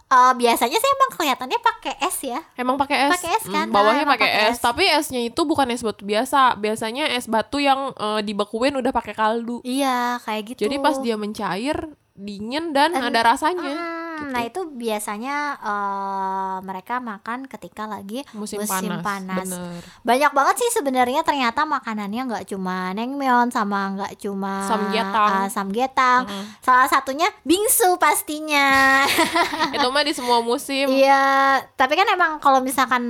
eh, 0.06 0.32
biasanya 0.36 0.76
sih 0.76 0.90
emang 0.92 1.10
kelihatannya 1.12 1.58
pakai 1.60 1.94
es 2.00 2.18
ya. 2.22 2.38
Emang 2.54 2.74
pakai 2.76 3.06
es. 3.06 3.12
Pakai 3.12 3.30
es 3.32 3.44
kan? 3.44 3.66
Hmm, 3.66 3.74
bawahnya 3.74 4.00
Ah, 4.00 4.06
emang 4.06 4.14
pakai 4.14 4.30
es. 4.46 4.52
es. 4.52 4.58
Tapi 4.60 4.84
esnya 4.86 5.20
itu 5.20 5.40
bukan 5.42 5.66
es 5.68 5.82
batu 5.82 6.02
biasa. 6.02 6.54
Biasanya 6.56 7.10
es 7.10 7.26
batu 7.26 7.58
yang 7.58 7.90
eh, 7.92 8.20
dibekuin 8.22 8.74
udah 8.76 8.92
pakai 8.92 9.12
kaldu. 9.12 9.58
Iya, 9.62 10.22
kayak 10.22 10.42
gitu. 10.54 10.60
Jadi 10.62 10.76
pas 10.78 10.94
dia 10.96 11.14
mencair 11.14 11.76
dingin 12.14 12.70
dan 12.70 12.90
Dan- 12.92 13.02
ada 13.04 13.20
rasanya. 13.26 13.66
Hmm, 13.68 14.05
gitu. 14.18 14.30
Nah 14.30 14.42
itu 14.42 14.60
biasanya 14.68 15.36
eh, 15.58 16.56
mereka 16.60 16.98
makan 16.98 17.44
ketika 17.44 17.84
lagi 17.84 18.24
musim, 18.32 18.58
musim 18.58 18.90
panas. 18.90 19.02
panas. 19.02 19.46
Bener. 19.46 19.80
banyak 20.02 20.32
banget 20.32 20.56
sih 20.58 20.70
sebenarnya 20.72 21.20
ternyata 21.20 21.62
makanannya 21.62 22.22
nggak 22.24 22.46
cuma 22.46 22.90
nengmyeon 22.92 23.48
sama 23.48 23.92
nggak 23.92 24.12
cuma 24.18 24.64
Samgyetang. 24.64 25.30
eh, 25.36 25.48
samgyetang. 25.48 26.20
Mm-mm. 26.24 26.44
Salah 26.60 26.86
satunya 26.86 27.26
bingsu 27.42 27.96
pastinya. 27.96 29.02
Itu 29.76 29.88
mah 29.88 30.00
di 30.00 30.12
semua 30.12 30.40
musim. 30.40 30.88
Iya, 30.88 31.24
tapi 31.72 31.94
kan 31.94 32.08
emang 32.08 32.38
kalau 32.38 32.58
misalkan 32.58 33.02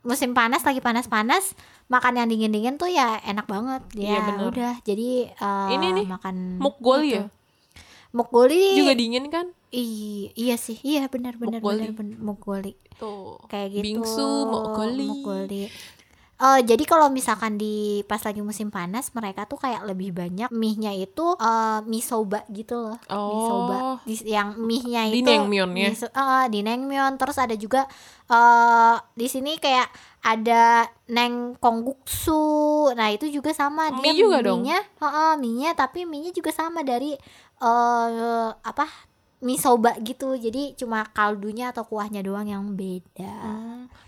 musim 0.00 0.30
panas 0.32 0.62
lagi 0.62 0.78
panas-panas 0.78 1.58
makan 1.86 2.14
yang 2.16 2.26
dingin-dingin 2.26 2.76
tuh 2.76 2.86
ya 2.86 3.18
enak 3.22 3.44
banget. 3.44 3.82
Iya, 3.92 4.10
Ya 4.12 4.20
bener. 4.24 4.44
udah, 4.48 4.74
jadi 4.80 5.08
eh, 5.30 5.68
Ini 5.72 5.86
nih, 5.94 6.06
makan 6.06 6.58
Mukgoli 6.58 7.06
gitu. 7.08 7.16
ya? 7.16 7.24
Mukgoli 8.08 8.76
Juga 8.76 8.92
dingin 8.92 9.26
kan? 9.28 9.46
I- 9.76 10.32
iya 10.34 10.56
sih, 10.56 10.80
iya 10.82 11.04
benar 11.06 11.36
benar 11.36 11.60
benar 11.60 11.92
benar 11.92 12.16
mukgoli. 12.18 12.72
Tuh. 12.94 13.36
kayak 13.46 13.68
gitu 13.74 14.00
Bingsu, 14.00 14.28
mukgoli. 14.46 15.04
mukgoli. 15.06 15.64
Eh, 16.36 16.60
jadi 16.62 16.84
kalau 16.84 17.08
misalkan 17.08 17.56
di 17.56 17.74
pas 18.02 18.20
lagi 18.20 18.40
musim 18.40 18.68
panas 18.68 19.08
mereka 19.10 19.44
tuh 19.44 19.56
kayak 19.56 19.84
lebih 19.84 20.12
banyak 20.12 20.48
mie-nya 20.50 20.92
itu 20.92 21.32
eh, 21.34 21.80
mie 21.82 22.00
soba 22.02 22.44
gitu 22.46 22.76
loh 22.78 22.96
mie 23.00 23.40
soba 23.42 23.76
Oh. 23.76 23.96
Di- 24.02 24.20
yang 24.26 24.52
mie-nya 24.58 25.08
Di 25.08 25.18
itu 25.18 25.24
naengmyeon 25.26 25.70
ya? 25.70 25.88
mie 25.88 25.92
so- 25.94 26.08
eh, 26.10 26.44
di 26.46 26.60
naengmyeon 26.60 27.16
terus 27.16 27.36
ada 27.36 27.52
juga 27.54 27.88
eh 28.26 28.96
di 29.12 29.26
sini 29.26 29.56
kayak 29.56 29.88
ada 30.22 30.84
neng 31.08 31.56
kongguksu 31.56 32.44
nah 32.92 33.08
itu 33.08 33.28
juga 33.30 33.50
sama 33.50 33.88
dia 33.94 34.04
Mie 34.06 34.16
juga 34.18 34.36
mie-nya 34.42 34.76
heeh, 34.94 35.32
mie-nya 35.36 35.70
tapi 35.72 36.04
mie-nya 36.04 36.32
juga 36.32 36.50
sama 36.50 36.80
dari 36.82 37.16
eh 37.56 38.48
apa 38.52 38.84
mie 39.38 39.56
soba 39.56 39.92
gitu 40.00 40.32
jadi 40.32 40.72
cuma 40.74 41.04
kaldunya 41.08 41.68
atau 41.68 41.82
kuahnya 41.82 42.20
doang 42.20 42.46
yang 42.46 42.64
beda 42.72 43.36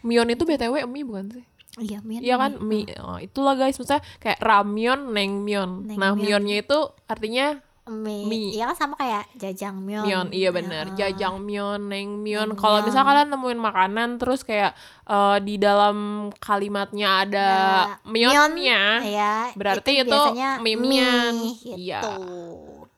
Myeon 0.01 0.29
itu 0.29 0.43
BTW 0.43 0.85
mie 0.85 1.03
bukan 1.03 1.27
sih? 1.31 1.45
iya 1.79 1.99
mie 2.01 2.19
Iya 2.19 2.35
kan 2.37 2.59
mie. 2.59 2.91
Oh, 2.99 3.19
itulah 3.19 3.55
guys, 3.55 3.77
maksudnya 3.77 4.03
kayak 4.19 4.41
ramyeon, 4.41 5.11
naengmyeon. 5.11 5.87
Nah, 5.87 5.95
Naengmyeon. 6.11 6.43
myeonnya 6.43 6.57
itu 6.61 6.79
artinya 7.05 7.47
mie, 7.87 8.27
mie. 8.27 8.51
iya 8.53 8.67
kan 8.67 8.77
sama 8.77 8.95
kayak 8.97 9.31
jajangmyeon 9.37 10.03
myeon. 10.03 10.27
Iya 10.29 10.51
benar. 10.51 10.85
Heeh. 10.87 10.97
Jajangmyeon, 10.99 11.81
naengmyeon. 11.83 12.51
Naengmyeon. 12.51 12.59
Kalau 12.59 12.83
misal 12.83 13.01
kalian 13.01 13.31
nemuin 13.31 13.61
makanan 13.61 14.09
terus 14.17 14.43
kayak 14.43 14.75
eh, 15.07 15.39
di 15.41 15.55
dalam 15.57 15.97
kalimatnya 16.37 17.09
ada 17.23 17.49
Ada 17.87 17.95
myeon, 18.05 18.33
myeonnya, 18.33 18.81
Iya, 19.05 19.33
Berarti 19.55 19.93
itu 20.03 20.21
mie-myeon. 20.59 21.35
mie, 21.37 21.79
Iya. 21.79 22.01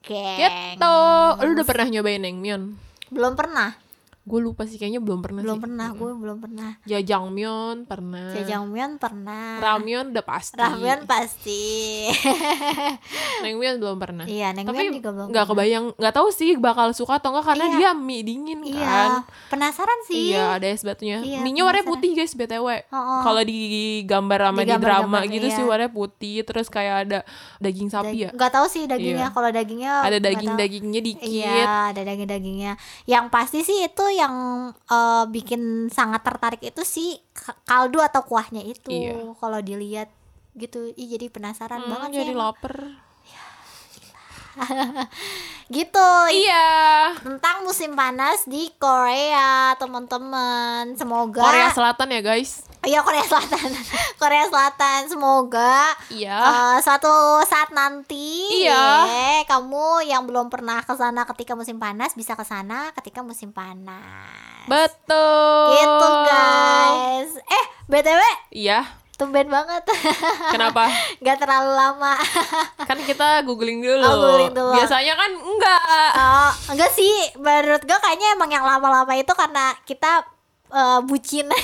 Geng. 0.01 0.41
gitu. 0.41 0.97
Lu 1.45 1.51
udah 1.57 1.67
pernah 1.67 1.87
nyobain 1.93 2.21
naengmyeon? 2.25 2.63
Belum 3.13 3.35
pernah, 3.37 3.77
Gue 4.21 4.39
lupa 4.39 4.63
sih 4.63 4.77
kayaknya 4.77 4.99
belum 4.99 5.21
pernah 5.21 5.41
belum 5.41 5.57
sih. 5.57 5.65
pernah, 5.65 5.89
gue 5.91 6.11
belum 6.13 6.39
pernah. 6.39 6.71
Jajangmyeon 6.85 7.77
pernah. 7.85 8.31
Jajangmyeon 8.33 8.93
pernah. 8.97 9.59
Ramyeon 9.59 10.13
udah 10.13 10.23
pasti. 10.23 10.55
Ramyeon 10.55 11.01
pasti. 11.05 11.63
Naengmyeon 13.43 13.77
belum 13.79 13.97
pernah. 13.97 14.25
iya, 14.27 14.53
Tapi 14.53 14.63
naengmyeon 14.63 14.93
juga 14.95 15.11
belum. 15.11 15.29
nggak 15.31 15.45
kebayang, 15.47 15.85
nggak 15.97 16.15
tahu 16.15 16.29
sih 16.31 16.51
bakal 16.57 16.93
suka 16.93 17.17
atau 17.17 17.33
enggak 17.33 17.47
karena 17.47 17.65
Iya. 17.67 17.75
dia 17.75 17.91
mie 17.95 18.23
dingin 18.23 18.61
kan. 18.61 18.71
Iya, 18.71 19.01
penasaran 19.49 19.99
sih. 20.05 20.31
Iya, 20.31 20.45
ada 20.53 20.67
es 20.69 20.83
batunya. 20.83 21.19
Iya, 21.21 21.41
Mie-nya 21.41 21.63
warnanya 21.63 21.83
penasaran. 21.83 21.93
putih 21.97 22.11
guys, 22.15 22.33
BTW. 22.35 22.67
Oh, 22.91 23.21
Kalau 23.23 23.43
di 23.43 23.59
gambar 24.05 24.39
sama 24.43 24.61
Di 24.61 24.67
di, 24.67 24.71
drama 24.71 24.77
gambar-gambar, 24.77 25.23
gitu 25.31 25.47
iya. 25.47 25.57
sih 25.57 25.65
warnanya 25.65 25.91
putih, 25.91 26.37
terus 26.43 26.67
kayak 26.69 26.97
ada 27.03 27.19
daging 27.59 27.89
sapi 27.89 28.17
ya. 28.19 28.31
Nggak 28.31 28.53
tahu 28.53 28.67
sih 28.69 28.85
dagingnya. 28.85 29.27
Iya. 29.27 29.33
Kalau 29.33 29.49
dagingnya 29.51 29.93
Ada 29.93 30.07
nggak 30.07 30.21
tahu. 30.21 30.27
daging-dagingnya 30.29 31.01
dikit. 31.03 31.27
Iya, 31.27 31.65
ada 31.91 32.01
daging-dagingnya. 32.05 32.73
Yang 33.07 33.25
pasti 33.31 33.59
sih 33.63 33.79
itu 33.83 34.05
yang 34.21 34.35
eh, 34.71 35.25
bikin 35.27 35.63
sangat 35.89 36.21
tertarik 36.21 36.61
itu 36.61 36.83
sih 36.83 37.17
k- 37.31 37.57
kaldu 37.65 37.99
atau 37.99 38.21
kuahnya 38.23 38.61
itu. 38.63 38.89
Iya. 38.89 39.33
Kalau 39.35 39.59
dilihat 39.59 40.13
gitu, 40.53 40.93
ih 40.93 41.09
jadi 41.09 41.27
penasaran 41.27 41.81
Hmm, 41.81 41.91
banget 41.91 42.21
jadi 42.21 42.33
sih. 42.33 42.39
lapar. 42.39 42.75
Gitu. 45.71 46.11
Iya. 46.35 46.67
Tentang 47.17 47.63
musim 47.63 47.95
panas 47.95 48.43
di 48.45 48.67
Korea, 48.77 49.79
teman-teman. 49.79 50.99
Semoga 50.99 51.39
Korea 51.41 51.71
Selatan 51.71 52.11
ya, 52.11 52.21
guys. 52.21 52.67
Iya, 52.81 53.01
Korea 53.01 53.21
Selatan. 53.21 53.71
Korea 54.21 54.45
Selatan. 54.47 55.01
Semoga 55.05 55.93
Iya. 56.09 56.41
eh, 56.41 56.77
suatu 56.81 57.13
saat 57.45 57.71
nanti 57.71 58.65
Iya. 58.65 59.05
ye, 59.05 59.33
kamu 59.45 60.01
yang 60.03 60.25
belum 60.25 60.49
pernah 60.49 60.81
ke 60.81 60.95
sana 60.95 61.29
ketika 61.29 61.53
musim 61.53 61.77
panas 61.77 62.13
bisa 62.15 62.33
ke 62.33 62.43
sana 62.43 62.89
ketika 62.95 63.21
musim 63.21 63.53
panas. 63.53 64.65
Betul. 64.65 65.77
Gitu 65.77 66.09
guys. 66.25 67.31
Eh, 67.39 67.65
BTW 67.87 68.21
Iya. 68.51 68.81
tumben 69.13 69.45
banget. 69.47 69.85
Kenapa? 70.55 70.89
Gak 71.21 71.37
terlalu 71.37 71.77
lama. 71.77 72.17
kan 72.89 72.97
kita 72.99 73.45
googling 73.45 73.85
dulu. 73.85 74.01
Oh, 74.01 74.17
googling 74.17 74.57
dulu. 74.57 74.73
Biasanya 74.73 75.13
kan 75.13 75.29
enggak. 75.31 76.11
Oh, 76.17 76.53
enggak 76.73 76.89
sih. 76.91 77.13
Menurut 77.37 77.85
gue 77.85 77.99
kayaknya 77.99 78.33
emang 78.33 78.49
yang 78.49 78.65
lama-lama 78.65 79.13
itu 79.13 79.29
karena 79.31 79.77
kita 79.85 80.25
eh, 80.71 80.99
bucin. 81.03 81.47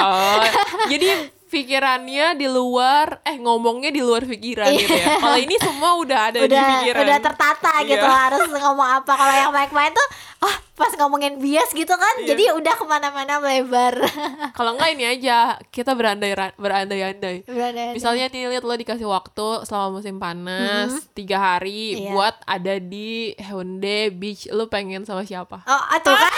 Oh, 0.00 0.40
jadi 0.86 1.08
pikirannya 1.50 2.38
di 2.38 2.46
luar 2.46 3.18
eh 3.20 3.34
ngomongnya 3.36 3.90
di 3.90 3.98
luar 3.98 4.22
pikiran 4.22 4.70
gitu 4.70 4.86
ya. 4.88 5.18
Kalau 5.18 5.34
ini 5.36 5.58
semua 5.58 5.98
udah 5.98 6.18
ada 6.30 6.38
di 6.38 6.46
udah 6.46 6.62
pikiran. 6.78 7.02
udah 7.02 7.18
tertata 7.20 7.72
gitu 7.82 8.00
Iya. 8.00 8.16
harus 8.22 8.46
ngomong 8.48 8.88
apa. 8.96 9.12
Kalau 9.12 9.34
yang 9.34 9.50
main-main 9.50 9.90
tuh 9.90 10.08
ah 10.40 10.56
pas 10.72 10.94
ngomongin 10.94 11.36
bias 11.36 11.74
gitu 11.74 11.90
kan. 11.90 12.14
Iya. 12.22 12.32
Jadi 12.32 12.44
udah 12.54 12.70
ke 12.72 12.84
mana-mana 12.86 13.42
lebar. 13.42 13.98
Kalau 14.56 14.72
enggak 14.72 14.90
ini 14.94 15.04
aja 15.10 15.58
kita 15.68 15.92
berandai 15.92 16.32
berandai-andai. 16.54 17.42
Udah- 17.44 17.92
Misalnya 17.92 18.30
nih 18.30 18.46
lihat 18.48 18.62
lo 18.62 18.72
dikasih 18.72 19.04
waktu 19.04 19.66
selama 19.66 19.98
musim 19.98 20.16
panas 20.16 20.94
tiga 21.12 21.36
hari 21.36 21.98
Iya. 21.98 22.14
buat 22.14 22.34
ada 22.46 22.78
di 22.78 23.34
Hyundai 23.36 24.08
Beach, 24.08 24.46
lo 24.48 24.70
pengen 24.70 25.02
sama 25.02 25.26
siapa? 25.26 25.66
Oh, 25.66 25.82
ah, 25.82 25.98
tuh 25.98 26.14
kan. 26.14 26.32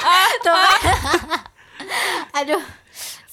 tuh 0.44 0.56
kan. 0.56 0.80
Aduh. 2.34 2.62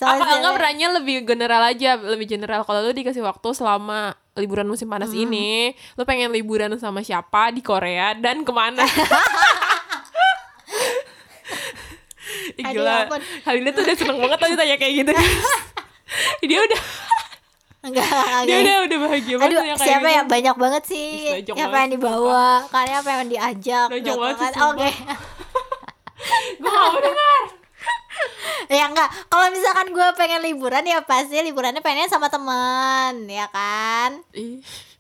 Apa 0.02 0.42
enggak 0.42 0.54
beranya 0.58 0.88
lebih 0.98 1.22
general 1.22 1.62
aja, 1.62 1.94
lebih 1.94 2.26
general. 2.26 2.66
Kalau 2.66 2.82
lo 2.82 2.90
dikasih 2.90 3.22
waktu 3.22 3.54
selama 3.54 4.18
liburan 4.34 4.66
musim 4.66 4.90
panas 4.90 5.14
ini, 5.14 5.78
lo 5.94 6.06
pengen 6.06 6.34
liburan 6.34 6.74
sama 6.82 7.06
siapa 7.06 7.54
di 7.54 7.62
Korea 7.62 8.18
dan 8.18 8.42
ke 8.42 8.50
mana? 8.50 8.82
Ih, 12.52 12.66
Aduh, 12.66 12.82
Gila, 12.84 12.96
ampun. 13.06 13.22
Halina 13.44 13.70
tuh 13.72 13.84
udah 13.84 13.96
seneng 13.96 14.18
banget 14.18 14.40
tadi 14.40 14.54
tanya 14.56 14.76
kayak 14.76 14.94
gitu 15.04 15.12
Dia 16.50 16.60
udah, 16.60 16.82
enggak 17.82 18.08
dia 18.48 18.56
enggak. 18.60 18.60
udah, 18.62 18.76
udah 18.84 18.98
bahagia 19.00 19.36
banget 19.40 19.52
Aduh, 19.52 19.62
ya 19.62 19.76
kayak 19.76 19.88
siapa 19.88 20.08
gitu. 20.08 20.16
ya? 20.18 20.22
Banyak 20.28 20.56
banget 20.58 20.84
sih. 20.86 21.08
Ih, 21.12 21.32
banyak 21.32 21.56
Siapa 21.56 21.70
banget 21.72 21.82
yang 21.82 21.92
dibawa? 21.96 22.46
Kalian 22.68 22.98
apa 22.98 23.10
yang 23.10 23.24
diajak? 23.30 23.88
Banyak 23.88 24.16
banget. 24.18 24.52
Oke. 24.60 24.90
Gue 26.60 26.72
mau 26.72 26.98
denger 26.98 27.42
ya 28.78 28.88
enggak. 28.88 29.10
Kalau 29.28 29.48
misalkan 29.52 29.94
gue 29.96 30.08
pengen 30.18 30.42
liburan 30.44 30.86
ya 30.86 31.02
pasti 31.04 31.40
liburannya 31.40 31.82
pengen 31.84 32.12
sama 32.12 32.28
teman, 32.28 33.26
ya 33.28 33.48
kan? 33.52 34.22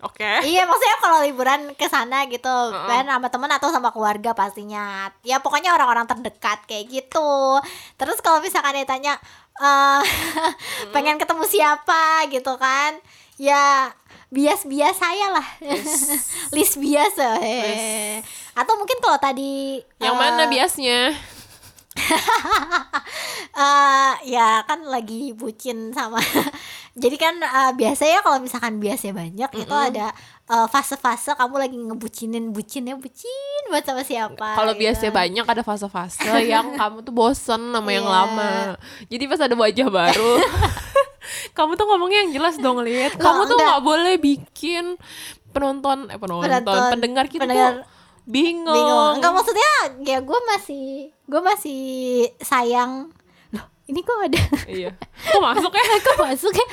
Oke 0.02 0.26
iya 0.50 0.65
maksudnya 0.65 0.97
kalau 0.97 1.21
liburan 1.21 1.78
ke 1.78 1.86
sana 1.86 2.26
gitu 2.26 2.50
Heeh. 2.50 2.88
kan 2.89 3.06
sama 3.06 3.30
teman 3.30 3.52
atau 3.54 3.69
sama 3.69 3.93
keluarga 3.93 4.34
pastinya 4.34 5.13
ya 5.21 5.38
pokoknya 5.38 5.78
orang-orang 5.78 6.10
terdekat 6.10 6.65
kayak 6.65 6.89
gitu 6.89 7.62
terus 8.02 8.17
kalau 8.26 8.41
misalkan 8.41 8.82
ditanya 8.82 9.21
eh 9.62 10.02
pengen 10.93 11.21
ketemu 11.21 11.45
siapa 11.45 12.26
gitu 12.34 12.58
kan 12.58 12.97
ya 13.38 13.93
bias-bias 14.34 14.97
saya 14.97 15.38
lah 15.38 15.47
list 16.56 16.82
biasa 16.82 17.38
eh. 17.45 18.26
atau 18.58 18.74
mungkin 18.82 18.97
kalau 19.06 19.21
tadi 19.21 19.78
Yang 20.02 20.15
eh, 20.17 20.21
mana 20.21 20.43
biasnya? 20.50 21.00
eh, 23.54 24.13
ya 24.25 24.63
kan 24.63 24.80
lagi 24.84 25.32
bucin 25.32 25.91
sama 25.91 26.19
jadi 27.01 27.15
kan 27.15 27.36
eh, 27.38 27.71
biasanya 27.73 28.19
kalau 28.21 28.39
misalkan 28.39 28.77
biasnya 28.77 29.12
banyak 29.12 29.51
itu 29.58 29.75
ada 29.75 30.12
eh, 30.47 30.67
fase-fase 30.67 31.36
kamu 31.36 31.56
lagi 31.58 31.75
ngebucinin 31.77 32.51
bucinnya 32.51 32.95
bucin 32.95 33.62
buat 33.67 33.84
sama 33.84 34.04
siapa 34.04 34.56
Kalau 34.56 34.71
gitu. 34.71 34.82
biasanya 34.82 35.13
banyak 35.13 35.45
ada 35.45 35.62
fase-fase 35.62 36.23
yang 36.51 36.75
kamu 36.75 37.01
tuh 37.01 37.12
bosen 37.12 37.62
sama 37.71 37.89
yang 37.89 38.04
Iya. 38.04 38.15
lama 38.17 38.51
Jadi 39.08 39.23
pas 39.25 39.39
ada 39.39 39.54
wajah 39.54 39.88
baru 39.88 40.34
Kamu 41.51 41.75
tuh 41.75 41.86
ngomongnya 41.86 42.25
yang 42.25 42.32
jelas 42.34 42.56
dong 42.58 42.82
lihat 42.82 43.13
Loh, 43.13 43.23
Kamu 43.23 43.41
tuh 43.45 43.56
enggak. 43.56 43.67
nggak 43.69 43.82
boleh 43.82 44.15
bikin 44.17 44.86
penonton 45.51 46.08
eh 46.08 46.15
penonton, 46.15 46.47
Penonton, 46.47 46.89
pendengar 46.89 47.25
kita 47.27 47.43
pendengar 47.43 47.71
tuh 47.77 48.00
bingung. 48.25 48.69
bingung 48.69 49.13
enggak 49.17 49.34
maksudnya 49.34 49.71
ya 50.05 50.19
gue 50.21 50.39
masih 50.55 51.10
gue 51.25 51.41
masih 51.41 51.84
sayang 52.41 53.10
loh 53.51 53.65
ini 53.89 53.99
kok 54.05 54.17
ada 54.17 54.41
Iya. 54.71 54.91
Kok 55.31 55.41
masuk 55.41 55.71
ya? 55.73 55.86
kok 56.05 56.17
masuk 56.21 56.53
ya 56.53 56.67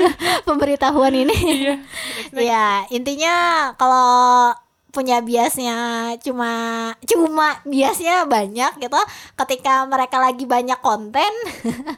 pemberitahuan 0.48 1.14
ini 1.14 1.36
iya. 1.66 1.74
ya 2.34 2.64
intinya 2.90 3.34
kalau 3.76 4.52
punya 4.94 5.18
biasnya 5.18 5.74
cuma 6.22 6.50
cuma 7.02 7.58
biasnya 7.66 8.30
banyak 8.30 8.78
gitu 8.78 9.00
ketika 9.42 9.82
mereka 9.90 10.22
lagi 10.22 10.46
banyak 10.46 10.78
konten 10.78 11.32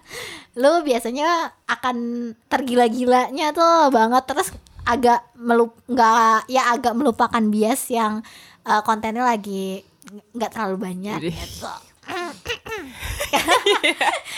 lu 0.61 0.81
biasanya 0.81 1.53
akan 1.69 2.33
tergila-gilanya 2.49 3.53
tuh 3.53 3.93
banget 3.93 4.25
terus 4.25 4.49
agak 4.89 5.29
melup 5.37 5.77
nggak 5.85 6.49
ya 6.49 6.73
agak 6.73 6.97
melupakan 6.97 7.45
bias 7.53 7.93
yang 7.93 8.25
eh, 8.67 8.83
kontennya 8.83 9.23
lagi 9.23 9.87
nggak 10.35 10.51
terlalu 10.51 10.77
banyak 10.83 11.19
gitu 11.25 11.71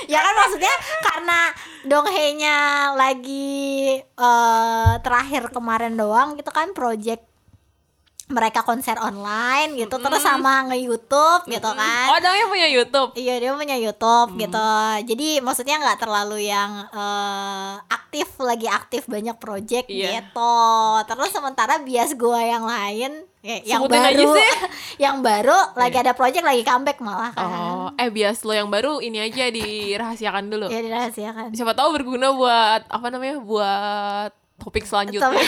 ya 0.09 0.19
kan 0.19 0.35
maksudnya 0.35 0.75
karena 1.03 1.39
donghenya 1.85 2.57
lagi 2.95 3.99
eh, 4.01 4.93
terakhir 5.01 5.51
kemarin 5.51 5.95
doang 5.95 6.35
gitu 6.37 6.49
kan 6.49 6.73
project 6.73 7.25
mereka 8.29 8.61
konser 8.61 8.93
online 9.01 9.73
gitu 9.73 9.97
terus 9.97 10.21
sama 10.21 10.69
nge 10.69 10.79
YouTube 10.79 11.43
gitu 11.49 11.71
kan 11.73 12.07
Oh, 12.13 12.21
dongnya 12.21 12.45
punya 12.45 12.69
YouTube. 12.69 13.17
Iya 13.17 13.41
dia 13.41 13.53
punya 13.57 13.77
YouTube 13.77 14.37
gitu. 14.37 14.69
Jadi 15.09 15.41
maksudnya 15.41 15.81
nggak 15.81 15.97
terlalu 15.97 16.45
yang 16.45 16.89
eh, 16.89 17.75
aktif 17.89 18.29
lagi 18.37 18.69
aktif 18.69 19.09
banyak 19.09 19.37
project 19.41 19.89
Iya. 19.89 20.21
gitu. 20.21 20.57
Terus 21.09 21.31
sementara 21.33 21.81
bias 21.81 22.13
gua 22.21 22.41
yang 22.41 22.69
lain 22.69 23.25
ya, 23.41 23.57
yang 23.65 23.83
baru 23.85 24.35
sih. 24.35 24.43
Iya. 24.43 24.67
yang 25.07 25.17
baru 25.21 25.57
lagi 25.75 25.97
ada 25.97 26.13
project 26.13 26.43
lagi 26.43 26.63
comeback 26.63 26.99
malah 26.99 27.31
kan. 27.31 27.45
Oh, 27.45 27.89
eh 27.95 28.09
bias 28.09 28.43
lo 28.43 28.51
yang 28.51 28.67
baru 28.67 28.99
ini 28.99 29.19
aja 29.21 29.47
dirahasiakan 29.49 30.49
dulu. 30.49 30.67
Ya 30.69 30.81
dirahasiakan. 30.81 31.53
Siapa 31.53 31.73
tahu 31.73 31.95
berguna 31.95 32.31
buat 32.31 32.83
apa 32.85 33.07
namanya? 33.09 33.39
Buat 33.39 34.31
topik 34.59 34.83
selanjutnya. 34.83 35.23
Tapi, 35.31 35.43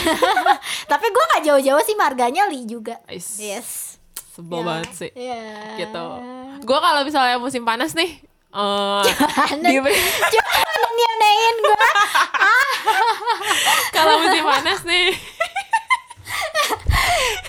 tapi 0.86 1.06
gue 1.06 1.24
gak 1.28 1.42
jauh-jauh 1.42 1.82
sih 1.82 1.94
marganya 1.94 2.46
Li 2.46 2.62
juga. 2.62 3.02
Ais, 3.04 3.38
Yes. 3.38 3.98
Sebel 4.30 4.62
Ya, 4.62 4.64
banget 4.64 4.90
sih. 4.94 5.10
Iya. 5.12 5.42
Gitu. 5.76 6.04
Gua 6.62 6.78
kalau 6.78 7.02
misalnya 7.02 7.36
musim 7.36 7.66
panas 7.66 7.90
nih, 7.92 8.22
eh 8.50 9.02
di- 9.58 9.82
Jangan 10.30 11.54
gue. 11.58 11.88
kalau 13.96 14.14
musim 14.22 14.44
panas 14.44 14.80
nih, 14.82 15.10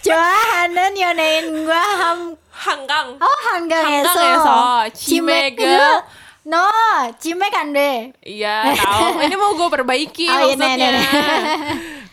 Jangan 0.02 0.68
nyonein 0.92 1.46
gue 1.62 1.82
ham. 1.98 2.20
hanggang. 2.52 3.18
Oh 3.18 3.38
hanggang 3.50 3.82
Hanggang 3.82 4.06
eso. 4.06 4.22
eso, 4.38 4.60
cimega. 4.94 6.06
No, 6.42 6.66
cime 7.18 7.50
kan 7.50 7.70
deh. 7.70 8.10
Iya, 8.20 8.74
tahu. 8.76 9.18
Ini 9.20 9.34
mau 9.34 9.54
gue 9.54 9.70
perbaiki 9.72 10.26
Oh, 10.26 10.38
iya, 10.42 10.54
maksudnya. 10.56 10.90
iya, 10.90 10.90
iya. 11.02 11.12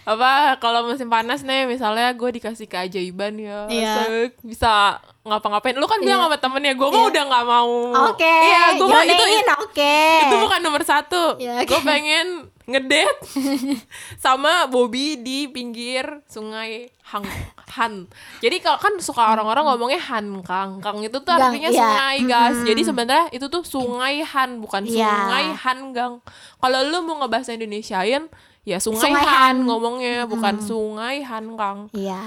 Apa 0.04 0.30
kalau 0.56 0.84
musim 0.84 1.08
panas 1.08 1.40
nih, 1.42 1.64
misalnya 1.64 2.12
gue 2.12 2.28
dikasih 2.30 2.64
keajaiban 2.64 3.36
ya, 3.36 3.68
Iya. 3.68 3.94
Bisa 4.38 4.96
ngapa-ngapain. 5.22 5.72
Lu 5.74 5.84
kan 5.84 5.96
bilang 5.98 6.20
Iya. 6.20 6.26
sama 6.26 6.36
temennya, 6.38 6.72
gue 6.72 6.86
mah 6.86 6.96
Iya. 6.98 7.08
udah 7.08 7.22
nggak 7.24 7.46
mau. 7.46 7.72
Oke. 8.08 8.24
Iya, 8.42 8.62
gue 8.74 8.86
mah 8.86 9.02
itu 9.02 9.24
oke. 9.58 9.96
itu 10.22 10.36
bukan 10.38 10.60
nomor 10.60 10.82
satu. 10.82 11.36
Iya, 11.36 11.60
oke. 11.60 11.66
Gue 11.66 11.80
pengen 11.82 12.26
ngedate 12.68 13.24
sama 14.24 14.68
Bobby 14.68 15.16
di 15.16 15.48
pinggir 15.48 16.20
sungai 16.28 16.92
Hang 17.08 17.24
Han. 17.72 18.04
Jadi 18.44 18.60
kalau 18.60 18.76
kan 18.76 18.92
suka 19.00 19.32
orang-orang 19.32 19.64
ngomongnya 19.64 20.00
Han 20.12 20.44
Kang. 20.44 20.76
Kang 20.84 21.00
itu 21.00 21.16
tuh 21.16 21.32
Gang, 21.32 21.48
artinya 21.48 21.72
iya. 21.72 21.80
sungai, 21.80 22.16
guys. 22.28 22.58
Jadi 22.68 22.80
sebenarnya 22.84 23.24
itu 23.32 23.48
tuh 23.48 23.64
sungai 23.64 24.20
Han, 24.20 24.60
bukan 24.60 24.84
Iya. 24.84 25.08
sungai 25.08 25.44
Han 25.56 25.78
Gang. 25.96 26.14
Kalau 26.60 26.78
lu 26.84 27.00
mau 27.08 27.24
ngebahasa 27.24 27.56
Indonesiain, 27.56 28.28
ya 28.68 28.76
sungai, 28.76 29.00
Sungai 29.08 29.24
Han, 29.24 29.32
Han. 29.32 29.56
ngomongnya, 29.64 30.16
bukan 30.24 30.60
sungai 30.60 31.24
Han 31.24 31.56
Kang. 31.56 31.78
Iya, 31.90 32.20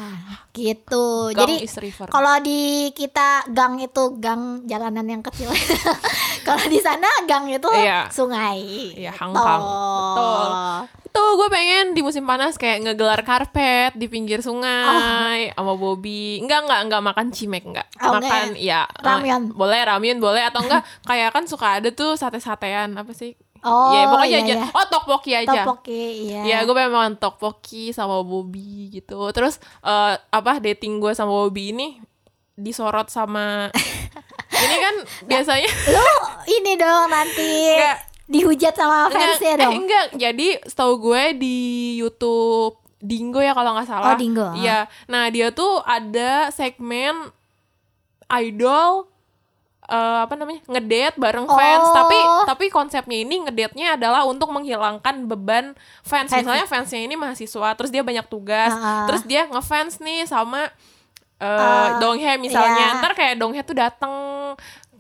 gitu. 0.52 1.30
Gang 1.30 1.46
Jadi 1.46 1.70
kalau 2.08 2.36
di 2.42 2.62
kita 2.92 3.46
gang 3.48 3.78
itu 3.78 4.04
gang 4.18 4.66
jalanan 4.66 5.06
yang 5.06 5.22
kecil. 5.22 5.54
kalau 6.48 6.66
di 6.66 6.82
sana 6.82 7.06
gang 7.24 7.46
itu 7.46 7.70
Iya. 7.70 8.10
sungai. 8.10 8.58
Iya, 8.98 9.14
Gitu. 9.14 9.22
hangkang. 9.22 9.62
Betul. 9.62 10.50
Itu 11.04 11.24
gue 11.36 11.50
pengen 11.52 11.86
di 11.92 12.02
musim 12.02 12.24
panas 12.24 12.56
kayak 12.56 12.88
ngegelar 12.88 13.22
karpet 13.22 13.94
di 13.94 14.08
pinggir 14.08 14.40
sungai 14.40 15.52
sama 15.52 15.76
Bobby. 15.76 16.40
Enggak, 16.40 16.66
enggak, 16.66 16.82
enggak 16.82 17.04
makan 17.04 17.28
cimek 17.30 17.64
enggak. 17.64 17.88
Oh, 18.00 18.16
makan 18.16 18.56
enggak 18.56 18.64
ya 18.64 18.82
eh, 18.88 19.04
Ramyeon. 19.04 19.44
boleh 19.52 19.80
ramyun 19.84 20.18
boleh 20.18 20.42
atau 20.42 20.64
enggak 20.64 20.82
kayak 21.12 21.30
kan 21.30 21.44
suka 21.46 21.78
ada 21.78 21.92
tuh 21.92 22.16
sate-satean 22.16 22.96
apa 22.96 23.12
sih? 23.12 23.36
Oh, 23.62 23.94
ya 23.94 24.10
pokoknya 24.10 24.30
iya, 24.30 24.40
aja. 24.42 24.56
iya. 24.58 24.66
Oh, 24.74 24.86
tteokbokki 24.90 25.32
aja. 25.38 25.62
Topoki, 25.62 26.04
iya. 26.26 26.42
Ya, 26.42 26.58
gue 26.66 26.74
makan 26.74 27.22
tteokbokki 27.22 27.94
sama 27.94 28.26
Bobby 28.26 28.90
gitu. 28.90 29.22
Terus 29.30 29.62
eh, 29.86 30.14
apa 30.18 30.58
dating 30.58 30.98
gue 30.98 31.14
sama 31.14 31.30
Bobby 31.30 31.70
ini 31.70 31.88
disorot 32.58 33.10
sama 33.10 33.74
ini 34.66 34.76
kan 34.78 34.96
biasanya 35.26 35.72
Lu 35.90 36.10
ini 36.46 36.78
dong 36.78 37.10
nanti 37.10 37.74
Enggak. 37.74 37.98
dihujat 38.30 38.74
sama 38.78 39.10
enggak, 39.10 39.18
fansnya 39.18 39.54
dong. 39.58 39.74
Eh, 39.74 39.78
enggak, 39.82 40.06
jadi 40.18 40.48
setahu 40.66 40.94
gue 41.02 41.24
di 41.42 41.58
YouTube 42.02 42.82
Dingo 43.02 43.42
ya 43.42 43.58
kalau 43.58 43.74
nggak 43.74 43.90
salah. 43.90 44.14
Oh, 44.14 44.18
Dingo. 44.18 44.54
Iya. 44.54 44.86
Nah, 45.10 45.34
dia 45.34 45.50
tuh 45.50 45.82
ada 45.82 46.54
segmen 46.54 47.34
idol 48.30 49.10
eh, 49.92 50.20
apa 50.24 50.34
namanya? 50.34 50.64
ngedate 50.66 51.16
bareng 51.16 51.46
fans, 51.46 51.84
Oh. 51.84 51.94
tapi 51.94 52.18
tapi 52.48 52.66
konsepnya 52.68 53.20
ini 53.20 53.44
ngedate-nya 53.44 54.00
adalah 54.00 54.24
untuk 54.24 54.48
menghilangkan 54.48 55.28
beban 55.28 55.76
fans. 56.02 56.32
Fans. 56.32 56.42
Misalnya 56.42 56.66
fansnya 56.66 57.02
ini 57.02 57.14
mahasiswa, 57.14 57.70
terus 57.76 57.92
dia 57.92 58.00
banyak 58.00 58.24
tugas, 58.26 58.72
Ah. 58.72 59.04
terus 59.06 59.22
dia 59.24 59.46
ngefans 59.46 60.00
nih 60.00 60.24
sama 60.24 60.72
eh 61.38 61.48
Ah, 61.50 61.98
Donghae 61.98 62.38
misalnya. 62.38 62.94
iya. 62.94 63.00
Ntar 63.02 63.12
kayak 63.12 63.36
Donghae 63.36 63.62
tuh 63.62 63.74
dateng 63.74 64.14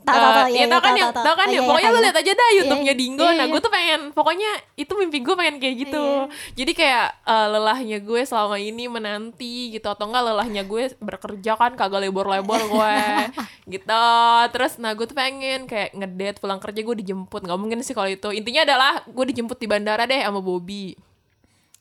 Tahu, 0.02 0.18
tahu, 0.18 0.32
tahu, 0.34 0.48
ya 0.48 0.58
iya, 0.58 0.66
tau 0.66 0.72
iya, 0.72 0.78
kan 0.78 0.82
tahu, 0.84 0.98
ya, 0.98 1.08
tahu, 1.08 1.22
tau 1.22 1.36
kan 1.36 1.46
ya. 1.46 1.54
Iya, 1.54 1.62
Pokoknya 1.62 1.78
iya, 1.80 1.88
lu 1.88 1.94
tahu. 1.94 2.04
lihat 2.04 2.18
aja 2.18 2.32
dah 2.32 2.50
YouTube-nya 2.52 2.86
Iya, 2.88 2.94
Dingo. 2.98 3.22
iya, 3.22 3.32
Nah, 3.32 3.46
iya. 3.46 3.52
gue 3.54 3.60
tuh 3.62 3.72
pengen, 3.72 4.02
pokoknya 4.12 4.50
itu 4.76 4.94
mimpi 4.96 5.18
gue 5.20 5.36
pengen 5.36 5.56
kayak 5.58 5.76
gitu. 5.80 6.06
Jadi 6.54 6.72
kayak 6.74 7.08
eh, 7.24 7.48
lelahnya 7.50 7.98
gue 8.00 8.22
selama 8.22 8.58
ini 8.58 8.84
menanti 8.86 9.56
gitu 9.70 9.88
atau 9.88 10.06
enggak 10.06 10.24
lelahnya 10.26 10.64
gue 10.64 10.84
bekerja 10.98 11.52
kan 11.54 11.72
kagak 11.74 12.02
lebor-lebor 12.02 12.60
gue 12.60 12.96
gitu. 13.74 14.06
Terus 14.50 14.72
nah 14.78 14.92
gue 14.92 15.06
tuh 15.06 15.14
pengen 15.14 15.64
kayak 15.64 15.94
ngedate 15.94 16.38
pulang 16.38 16.58
kerja 16.58 16.82
gue 16.82 16.96
dijemput. 16.98 17.42
Gak 17.42 17.56
mungkin 17.56 17.80
sih 17.82 17.94
kalau 17.94 18.08
itu. 18.08 18.30
Intinya 18.30 18.66
adalah 18.66 18.94
gue 19.04 19.26
dijemput 19.28 19.56
di 19.56 19.66
bandara 19.66 20.04
deh 20.04 20.20
sama 20.20 20.42
Bobby. 20.42 20.98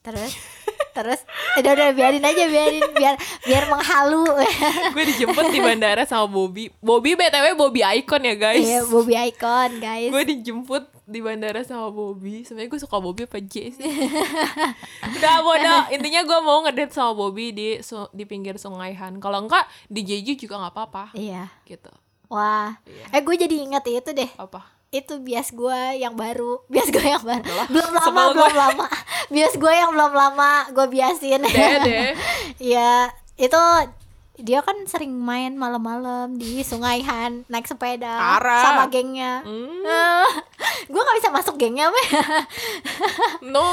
Terus 0.01 0.33
terus 0.91 1.21
udah 1.55 1.71
udah 1.71 1.89
biarin 1.91 2.21
aja 2.21 2.45
biarin 2.47 2.87
biar 2.93 3.15
biar 3.43 3.65
menghalu. 3.67 4.27
gue 4.95 5.05
dijemput 5.07 5.47
di 5.49 5.59
bandara 5.59 6.03
sama 6.03 6.27
Bobby. 6.27 6.69
Bobby 6.79 7.15
BTW 7.15 7.55
Bobby 7.55 7.81
Icon 7.83 8.23
ya 8.23 8.35
guys. 8.35 8.63
Iya, 8.63 8.81
Bobby 8.85 9.15
Icon, 9.15 9.71
guys. 9.79 10.11
gue 10.11 10.23
dijemput 10.27 10.85
di 11.05 11.19
bandara 11.19 11.61
sama 11.61 11.89
Bobby 11.89 12.43
sebenarnya 12.43 12.71
gue 12.71 12.81
suka 12.81 12.97
Bobby 12.97 13.27
apa 13.27 13.39
J 13.41 13.55
sih 13.73 13.83
udah 15.11 15.35
bodoh 15.41 15.81
intinya 15.91 16.23
gue 16.23 16.39
mau 16.39 16.63
ngedate 16.63 16.93
sama 16.93 17.13
Bobby 17.13 17.51
di 17.51 17.69
su- 17.81 18.07
di 18.11 18.23
pinggir 18.23 18.55
sungai 18.57 18.95
Han 18.95 19.19
kalau 19.19 19.43
enggak 19.43 19.67
di 19.87 20.03
Jeju 20.03 20.39
juga 20.39 20.59
nggak 20.59 20.71
apa-apa 20.71 21.05
Iya. 21.13 21.51
gitu 21.65 21.91
Wah. 22.31 22.79
Iya. 22.87 23.11
Eh 23.11 23.21
gue 23.21 23.35
jadi 23.37 23.57
inget 23.59 23.83
itu 23.91 24.11
deh. 24.15 24.31
apa 24.39 24.63
Itu 24.91 25.23
bias 25.23 25.51
gue 25.51 25.81
yang 25.97 26.15
baru. 26.15 26.63
Bias 26.73 26.91
gue 26.91 27.01
yang 27.01 27.23
baru. 27.23 27.47
Belum 27.67 27.91
lama, 27.93 28.23
belum 28.33 28.53
lama. 28.53 28.85
Bias 29.33 29.55
gue 29.55 29.71
yang 29.71 29.91
belum 29.91 30.11
lama 30.11 30.67
gue 30.69 30.87
biasin. 30.89 31.47
Iya, 32.61 33.09
itu 33.37 33.61
dia 34.37 34.61
kan 34.61 34.75
sering 34.85 35.13
main 35.13 35.53
malam-malam 35.53 36.35
di 36.35 36.61
Sungai 36.61 37.01
Han 37.03 37.45
naik 37.47 37.65
sepeda 37.65 38.17
Parah. 38.17 38.63
sama 38.63 38.85
gengnya. 38.89 39.45
Hmm, 39.45 39.85
gue 40.87 40.97
gak 40.99 41.19
bisa 41.21 41.31
masuk 41.31 41.55
gengnya, 41.55 41.89
meh. 41.89 42.09
no 43.47 43.65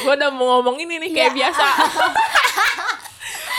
gue 0.00 0.10
udah 0.10 0.32
mau 0.32 0.58
ngomong 0.58 0.80
ini 0.80 0.96
nih 0.98 1.10
kayak 1.12 1.30
Iya. 1.30 1.36
biasa 1.36 1.66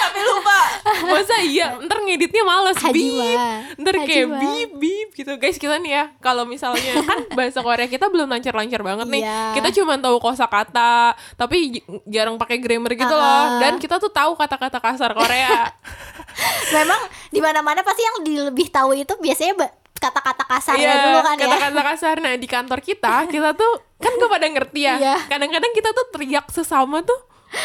tapi 0.01 0.19
lupa. 0.19 0.59
Masa 1.07 1.35
iya? 1.39 1.77
Ntar 1.77 1.97
ngeditnya 2.01 2.41
males. 2.41 2.77
Mah. 2.77 3.57
ntar 3.77 3.95
kayak 4.01 4.27
bip 4.33 4.69
bip 4.75 5.09
gitu. 5.13 5.31
Guys 5.35 5.55
kita 5.55 5.77
nih 5.77 5.91
ya 5.91 6.03
kalau 6.17 6.43
misalnya 6.43 7.01
kan 7.01 7.25
bahasa 7.31 7.59
Korea 7.59 7.85
kita 7.85 8.07
belum 8.07 8.27
lancar-lancar 8.27 8.81
banget 8.81 9.07
nih. 9.07 9.21
Iya. 9.21 9.41
kita 9.53 9.69
cuma 9.73 9.95
tahu 9.95 10.17
kosakata 10.17 11.13
tapi 11.35 11.81
jarang 12.05 12.35
pakai 12.35 12.57
grammar 12.57 12.93
gitu 12.93 13.09
loh. 13.09 13.21
Ah. 13.21 13.59
dan 13.59 13.77
kita 13.77 13.97
tuh 13.97 14.09
tahu 14.09 14.33
kata-kata 14.33 14.77
kasar 14.77 15.11
Korea. 15.11 15.69
Memang 16.75 17.01
di 17.27 17.39
mana-mana 17.39 17.81
pasti 17.81 18.01
yang 18.01 18.17
lebih 18.47 18.67
tahu 18.69 18.93
itu 18.93 19.13
biasanya 19.17 19.69
kata-kata 19.93 20.43
kasarnya 20.43 20.81
Iya, 20.87 21.03
dulu 21.05 21.19
kan 21.21 21.35
ya. 21.37 21.43
kata-kata 21.45 21.81
kasar. 21.85 22.15
Nah 22.19 22.33
di 22.33 22.47
kantor 22.47 22.79
kita 22.81 23.29
kita 23.29 23.53
tuh 23.53 23.71
kan 24.01 24.11
gak 24.11 24.31
pada 24.31 24.47
ngerti 24.49 24.81
ya. 24.81 24.95
Iya. 24.97 25.15
kadang-kadang 25.29 25.71
kita 25.71 25.89
tuh 25.91 26.05
teriak 26.09 26.49
sesama 26.49 27.05
tuh 27.05 27.19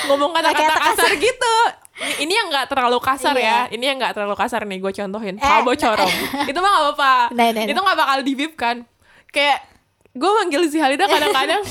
ngomong 0.04 0.34
kata-kata 0.34 0.66
Kata-kata 0.68 0.92
kasar. 1.00 1.10
gitu 1.16 1.54
ini, 2.18 2.28
yang 2.30 2.46
nggak 2.46 2.66
terlalu 2.66 2.98
kasar 2.98 3.32
ya 3.32 3.66
Iya. 3.66 3.72
ini 3.72 3.84
yang 3.84 3.96
nggak 3.96 4.12
terlalu 4.12 4.34
kasar 4.34 4.62
nih 4.62 4.78
gue 4.78 4.92
contohin 4.94 5.34
Eh, 5.34 5.42
Pabo 5.42 5.72
corong 5.72 6.12
itu 6.44 6.58
mah 6.58 6.70
gak 6.70 6.82
apa-apa 6.84 7.14
Nah, 7.32 7.48
nah, 7.50 7.62
itu 7.64 7.76
nggak 7.78 7.98
bakal 7.98 8.18
dibip 8.20 8.52
kan 8.54 8.76
kayak 9.28 9.64
gue 10.12 10.30
manggil 10.34 10.62
si 10.66 10.76
Halida 10.76 11.04
kadang-kadang 11.04 11.64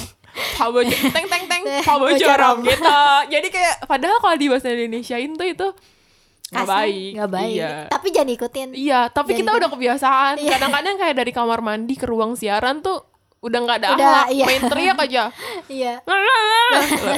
Pabo 0.53 0.81
teng 0.83 1.25
teng 1.25 1.45
teng 1.45 1.63
Pabo 1.87 2.11
Jorom 2.11 2.59
gitu. 2.61 2.97
Jadi 3.29 3.47
kayak 3.49 3.85
padahal 3.85 4.17
kalau 4.17 4.35
di 4.35 4.47
bahasa 4.47 4.67
Indonesiain 4.67 5.31
tuh 5.31 5.45
itu 5.45 5.67
nggak 6.47 6.67
baik. 6.67 7.11
nggak 7.15 7.31
baik 7.31 7.55
Iya. 7.55 7.73
tapi 7.89 8.07
jangan 8.09 8.29
ikutin 8.31 8.69
Iya, 8.71 8.99
tapi 9.09 9.31
Jadi 9.31 9.39
kita 9.39 9.49
kan- 9.49 9.59
udah 9.59 9.69
kebiasaan. 9.71 10.33
Iya. 10.37 10.51
Kadang-kadang 10.51 10.95
kayak 10.95 11.15
dari 11.15 11.31
kamar 11.31 11.59
mandi 11.59 11.93
ke 11.93 12.05
ruang 12.05 12.33
siaran 12.33 12.79
tuh 12.79 13.01
udah 13.45 13.59
nggak 13.61 13.77
ada 13.77 13.87
Udah, 13.93 14.05
akhlak, 14.09 14.27
iya. 14.31 14.45
main 14.45 14.61
teriak 14.65 14.97
aja. 14.99 15.23
iya 15.71 15.93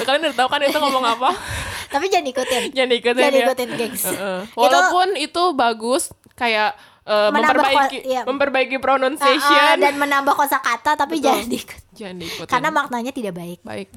Kalian 0.03 0.21
udah 0.27 0.35
tahu 0.35 0.47
kan 0.47 0.59
itu 0.61 0.77
ngomong 0.77 1.05
apa? 1.07 1.29
tapi 1.93 2.05
jangan 2.07 2.27
ikutin 2.27 2.63
Jangan 2.69 2.91
ikutin 2.93 3.15
jangan 3.17 3.33
ya. 3.33 3.45
ikutin 3.47 3.69
gengs 3.73 4.03
Heeh. 4.05 4.39
Itu- 4.43 4.59
Walaupun 4.59 5.07
itu 5.15 5.43
bagus 5.53 6.03
kayak 6.33 6.75
Menambah 7.07 7.31
memperbaiki 7.55 7.97
iya. 8.03 8.21
memperbaiki 8.21 8.67
Ah, 8.67 8.75
ah, 8.75 8.83
pronunciation. 8.83 9.75
dan 9.79 9.95
menambah 9.95 10.35
kosakata 10.35 10.99
tapi 10.99 11.17
Betul. 11.17 11.31
jangan 11.31 11.45
diikut 11.47 11.79
Jangan 11.95 12.15
diikutin. 12.19 12.51
karena 12.51 12.69
maknanya 12.69 13.11
tidak 13.15 13.33
baik 13.33 13.59
baik. 13.63 13.87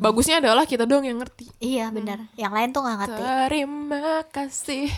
Bagusnya 0.00 0.40
adalah 0.40 0.64
kita 0.64 0.88
doang 0.88 1.04
yang 1.04 1.20
ngerti. 1.20 1.44
iya 1.60 1.92
benar 1.92 2.24
yang 2.34 2.50
lain 2.50 2.72
tuh 2.72 2.80
nggak 2.80 2.98
ngerti 2.98 3.20
Terima 3.20 4.04
kasih. 4.26 4.88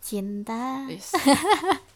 Cinta 0.00 0.84
Yes. 0.86 1.12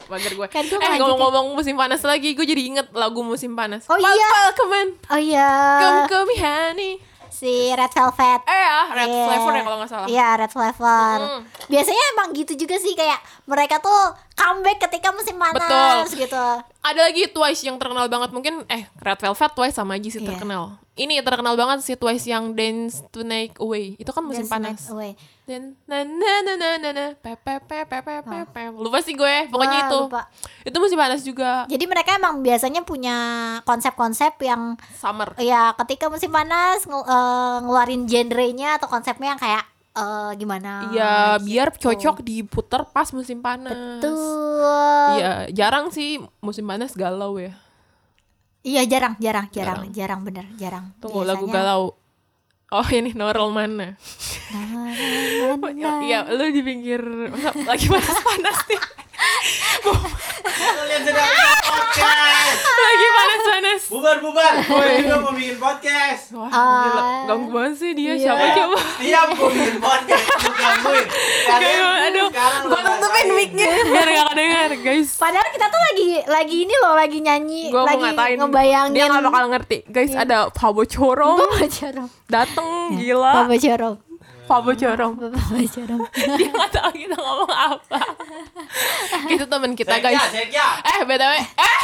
Bager 0.05 0.33
gue. 0.39 0.47
Kan 0.47 0.63
gue 0.63 0.77
eh 0.77 0.97
ngomong-ngomong 0.97 1.53
musim 1.53 1.75
panas 1.75 2.01
lagi, 2.01 2.33
gue 2.33 2.45
jadi 2.45 2.63
inget 2.63 2.87
lagu 2.93 3.21
musim 3.21 3.53
panas. 3.53 3.89
Oh, 3.89 3.97
iya. 3.97 4.53
Come 4.55 4.73
on, 4.75 4.89
oh 5.09 5.21
iya 5.21 5.51
come 5.81 6.01
come 6.07 6.33
honey. 6.37 6.93
si 7.27 7.51
Red 7.69 7.91
Velvet 7.91 8.47
Eh 8.47 8.55
ya, 8.55 8.79
Red 8.95 9.09
Iya. 9.11 9.25
Flavor 9.27 9.53
ya 9.53 9.63
kalau 9.65 9.77
nggak 9.77 9.91
salah. 9.91 10.07
Iya, 10.07 10.29
Red 10.39 10.53
Flavor. 10.53 11.19
Mm. 11.19 11.41
Biasanya 11.67 12.05
emang 12.15 12.29
gitu 12.31 12.53
juga 12.55 12.77
sih 12.79 12.95
kayak 12.95 13.19
mereka 13.45 13.83
tuh 13.83 14.01
comeback 14.33 14.79
ketika 14.81 15.11
musim 15.11 15.35
panas 15.35 15.59
Betul. 15.59 16.23
gitu. 16.23 16.45
Ada 16.79 17.01
lagi 17.03 17.27
Twice 17.27 17.63
yang 17.63 17.75
terkenal 17.75 18.07
banget 18.07 18.31
mungkin 18.31 18.63
eh 18.69 18.87
Red 18.97 19.19
Velvet 19.19 19.51
Twice 19.51 19.75
sama 19.75 19.99
aja 19.99 20.07
sih 20.07 20.23
Iya. 20.23 20.31
terkenal. 20.31 20.79
Ini 20.95 21.27
terkenal 21.27 21.59
banget 21.59 21.83
si 21.83 21.99
Twice 21.99 22.23
yang 22.25 22.55
Dance 22.55 23.03
to 23.11 23.27
Night 23.27 23.59
Away. 23.59 23.99
Itu 23.99 24.15
kan 24.15 24.23
musim 24.23 24.47
Dance 24.47 24.55
panas. 24.55 24.81
Away. 24.89 25.19
Dan 25.43 25.75
na 25.85 26.07
na 26.07 26.33
na 26.41 26.53
na 26.55 26.69
na 26.79 26.91
na 26.95 27.07
pe 27.13 27.35
pe 27.35 27.59
pe 27.61 27.83
pe 27.83 27.99
pe 27.99 28.15
pe 28.23 28.39
pe. 28.47 28.63
Lupa 28.71 29.03
sih 29.03 29.13
gue, 29.13 29.51
pokoknya 29.51 29.75
Wah, 29.77 29.89
itu. 29.91 29.99
lupa. 30.07 30.23
Itu 30.63 30.77
musim 30.79 30.95
panas 30.95 31.21
juga. 31.21 31.67
Jadi 31.67 31.85
mereka 31.85 32.15
emang 32.15 32.41
biasanya 32.41 32.81
punya 32.81 33.17
konsep-konsep 33.63 34.39
yang 34.41 34.79
Summer. 34.95 35.35
ya 35.37 35.75
ketika 35.83 36.07
musim 36.07 36.31
panas 36.31 36.87
ngel- 36.87 37.05
eh, 37.05 37.57
ngeluarin 37.61 38.07
genrenya 38.07 38.79
atau 38.79 38.87
konsepnya 38.87 39.35
yang 39.35 39.43
kayak 39.43 39.65
eh, 39.95 40.31
gimana? 40.39 40.95
Iya, 40.95 41.15
gitu. 41.37 41.45
biar 41.51 41.69
cocok 41.75 42.17
diputer 42.23 42.87
pas 42.89 43.11
musim 43.11 43.43
panas. 43.43 43.75
Tuh. 43.99 45.19
Iya, 45.19 45.51
jarang 45.51 45.91
sih 45.91 46.23
musim 46.39 46.63
panas 46.65 46.95
galau 46.95 47.35
ya. 47.37 47.51
Iya, 48.65 48.83
jarang, 48.89 49.15
jarang, 49.21 49.47
jarang, 49.53 49.93
jarang, 49.93 50.21
bener, 50.25 50.49
jarang. 50.57 50.97
Tunggu 50.97 51.21
lagu 51.21 51.45
Biasanya- 51.45 51.69
galau. 51.69 51.85
Oh 52.73 52.87
ini 52.91 53.13
Norel 53.13 53.53
mana? 53.53 53.95
Na, 54.51 54.61
na, 54.67 54.81
na, 55.55 55.69
na. 55.71 55.91
Iya, 56.01 56.19
lu 56.33 56.49
di 56.49 56.65
pinggir 56.65 56.99
masa 57.29 57.53
lagi 57.55 57.87
panas-panas 57.87 58.59
nih. 58.67 58.81
Kalian 60.55 61.03
sedang 61.03 61.27
bikin 61.27 61.61
podcast. 61.65 62.59
lagi 62.77 63.07
panas-panas. 63.11 63.81
Bubar 63.87 64.17
bubar. 64.19 64.53
Gue 64.61 64.87
juga 65.01 65.17
mau 65.19 65.33
bikin 65.33 65.57
podcast. 65.57 66.23
Wah, 66.33 66.47
Ah. 66.47 66.83
gila. 66.85 67.03
Ganggu 67.27 67.49
banget 67.51 67.75
sih 67.77 67.91
dia. 67.93 68.13
Iya. 68.13 68.23
Siapa 68.23 68.47
coba? 68.55 68.79
Tiap 68.97 69.29
gue 69.31 69.49
bikin 69.51 69.77
podcast 69.79 70.27
gangguin. 70.55 71.07
Kalian 71.45 71.81
Aduh, 72.05 72.29
Gua 72.31 72.79
lu 72.79 72.91
tutupin 72.95 73.27
mic-nya. 73.33 73.69
Biar 73.91 74.09
gak 74.09 74.27
kedengar, 74.31 74.71
guys. 74.79 75.09
Padahal 75.17 75.49
kita 75.51 75.67
tuh 75.67 75.81
lagi 75.83 76.07
lagi 76.27 76.57
ini 76.63 76.75
loh, 76.77 76.95
lagi 76.95 77.19
nyanyi, 77.19 77.63
Gue 77.69 77.81
mau 77.81 77.89
lagi 77.89 78.05
ngatain 78.05 78.37
ngebayangin. 78.39 78.93
Dia 78.93 79.05
gak 79.09 79.25
bakal 79.25 79.45
ngerti 79.49 79.79
Guys 79.87 80.13
ada 80.15 80.39
Pabo 80.51 80.85
Corong 80.85 81.39
Bapak 81.41 81.69
Jorong. 81.71 82.09
Dateng 82.27 82.69
gila 82.95 83.33
Bapak 83.43 83.59
Jorong. 83.59 83.97
Pabo 84.45 84.77
Corong 84.77 85.15
Bapak 85.17 85.41
Jorong. 85.73 86.05
Dia 86.39 86.49
gak 86.53 86.71
tahu 86.71 86.91
kita 86.93 87.17
ngomong 87.17 87.49
apa 87.49 88.01
Itu 89.33 89.45
temen 89.49 89.73
kita 89.73 89.97
Sekya, 89.97 90.05
guys 90.05 90.23
Sekya, 90.29 90.67
Eh 90.85 90.99
BTW 91.03 91.33
Eh 91.41 91.77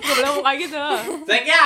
Gue 0.00 0.24
mau 0.24 0.40
kayak 0.46 0.58
gitu 0.64 0.80
Sekya. 1.28 1.62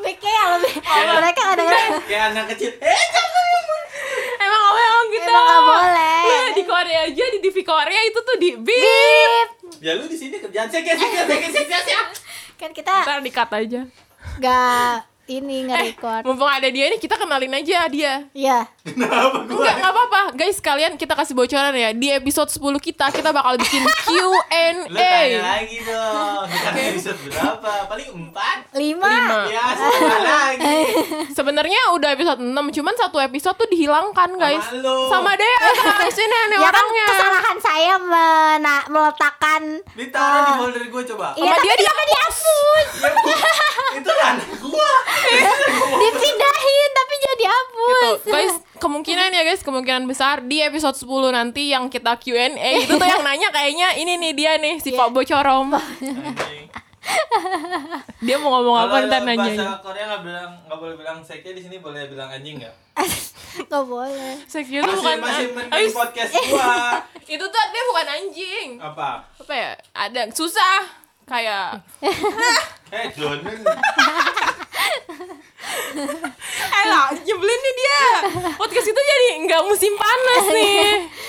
Mic-nya 0.00 0.32
yang 0.32 0.50
lebih 0.56 0.72
mereka 0.80 1.40
nggak 1.44 1.58
denger. 1.60 1.76
Kayak 2.08 2.24
anak 2.32 2.44
kecil. 2.56 2.70
Eh, 2.80 3.04
jangan. 3.12 3.44
Emang 4.40 4.62
apa 4.64 4.80
emang 4.80 5.06
gitu 5.12 5.28
Emang 5.28 5.44
nggak 5.44 5.62
boleh. 5.62 6.22
Lu 6.24 6.50
Di 6.56 6.64
Korea 6.64 7.00
aja 7.04 7.24
Di 7.28 7.38
TV 7.38 7.56
Korea 7.60 8.00
itu 8.02 8.18
tuh 8.18 8.36
di 8.40 8.50
Beep 8.56 9.48
Ya 9.78 9.92
lu 9.94 10.08
di 10.08 10.16
sini 10.16 10.40
kerjaan 10.40 10.66
Sekya, 10.66 10.96
Sekya, 10.96 11.22
Sekya, 11.28 11.78
Sekya. 11.78 12.00
Kan 12.56 12.72
kita 12.72 12.92
Ntar 13.04 13.20
di 13.20 13.30
cut 13.30 13.50
aja 13.50 13.80
nggak 14.30 14.96
ini 15.30 15.56
Eh 15.60 15.64
nge-record. 15.64 16.22
mumpung 16.22 16.46
ada 16.46 16.66
dia 16.66 16.86
nih 16.86 16.98
Kita 16.98 17.14
kenalin 17.14 17.54
aja 17.54 17.86
dia 17.86 18.26
Iya. 18.32 18.66
Kenapa 18.80 19.44
gue? 19.44 19.54
Enggak, 19.54 19.74
enggak 19.76 19.92
apa-apa. 19.92 20.20
Guys, 20.34 20.58
kalian 20.58 20.92
kita 20.94 21.12
kasih 21.12 21.32
bocoran 21.32 21.70
ya. 21.72 21.92
Di 21.92 22.10
episode 22.12 22.48
10 22.48 22.58
kita 22.80 23.06
kita 23.08 23.30
bakal 23.30 23.54
bikin 23.56 23.84
Lu 24.10 24.32
tanya 24.48 24.88
Q&A. 24.88 25.38
lagi 25.38 25.78
dong. 25.80 26.44
Sekarang 26.50 26.84
episode 26.88 27.18
berapa? 27.22 27.72
Paling 27.86 28.08
empat. 28.10 28.56
Lima. 28.74 29.06
Lima. 29.06 29.38
Ya, 29.46 29.64
sebentar 29.70 30.20
lagi. 30.32 30.78
Sebenarnya 31.30 31.80
udah 31.92 32.08
episode 32.10 32.40
6, 32.40 32.50
cuman 32.72 32.94
satu 32.96 33.18
episode 33.18 33.54
tuh 33.54 33.68
dihilangkan, 33.68 34.30
guys. 34.34 34.64
Sama 34.64 34.80
lu. 34.80 34.98
Sama 35.08 35.32
Dea 35.32 35.56
kenapa 35.76 36.04
sini 36.08 36.36
aneh 36.40 36.56
Ya 36.56 36.60
kan 36.60 36.72
orangnya. 36.72 37.06
kesalahan 37.06 37.56
saya 37.60 37.94
mena- 37.96 38.86
meletakkan 38.88 39.62
Ditaruh 39.92 40.40
di 40.40 40.50
eh, 40.50 40.56
folder 40.58 40.84
gue 40.86 41.02
coba. 41.06 41.26
Iya, 41.32 41.44
Sama 41.44 41.52
tapi 41.52 41.62
dia 41.62 41.70
dia 41.70 41.84
kenapa 41.84 42.02
dihapus? 42.06 42.86
Ya, 42.96 43.10
gua- 43.12 43.58
itu 43.92 44.10
anak 44.10 44.48
gua. 44.58 44.92
Dipindahin 45.92 46.90
tapi 46.92 47.14
jadi 47.18 47.36
dihapus. 47.38 48.18
Gitu. 48.20 48.30
Guys, 48.30 48.54
kemungkinan 48.76 49.28
ya 49.30 49.42
guys, 49.60 49.68
kemungkinan 49.68 50.08
besar 50.08 50.40
di 50.40 50.64
episode 50.64 50.96
10 50.96 51.36
nanti 51.36 51.68
yang 51.68 51.92
kita 51.92 52.16
Q&A 52.16 52.56
itu 52.80 52.96
tuh 52.96 53.04
yang 53.04 53.20
nanya 53.20 53.52
kayaknya 53.52 53.92
ini 54.00 54.16
nih 54.16 54.32
dia 54.32 54.52
nih 54.56 54.80
si 54.80 54.96
Pak 54.96 55.12
Bocorom. 55.12 55.76
Anjing. 55.76 56.64
Dia 58.24 58.36
mau 58.40 58.56
ngomong 58.56 58.76
apa 58.88 59.04
Kalau 59.04 59.08
ntar 59.08 59.20
bahasa 59.20 59.36
nanya. 59.36 59.76
Korea 59.84 60.04
nggak 60.08 60.22
bilang 60.24 60.50
nggak 60.64 60.78
boleh 60.80 60.96
bilang 60.96 61.18
seknya 61.20 61.52
di 61.52 61.60
sini 61.60 61.76
boleh 61.76 62.08
bilang 62.08 62.32
anjing 62.32 62.56
nggak? 62.56 62.72
Nggak 63.68 63.84
boleh. 63.84 64.32
Tuh 64.48 64.62
Masih 64.62 64.96
bukan 64.96 65.18
masih 65.20 65.44
an- 65.44 65.54
mending 65.58 65.92
podcast 65.92 66.32
gua. 66.48 66.72
itu 67.36 67.44
tuh 67.44 67.58
artinya 67.60 67.84
bukan 67.92 68.06
anjing. 68.08 68.68
Apa? 68.80 69.10
Apa 69.36 69.52
ya? 69.52 69.70
Ada 69.92 70.22
susah 70.32 70.76
kayak 71.28 71.84
Eh 72.00 73.06
John. 73.12 73.36
Eh 73.44 73.60
lah, 76.90 77.06
nyebelin 77.14 77.60
nih 77.60 77.74
dia. 77.76 78.00
Podcast 78.54 78.86
itu 78.86 79.00
jadi 79.00 79.26
nggak 79.42 79.62
musim 79.62 79.92
panas 79.94 80.44
nih. 80.56 80.80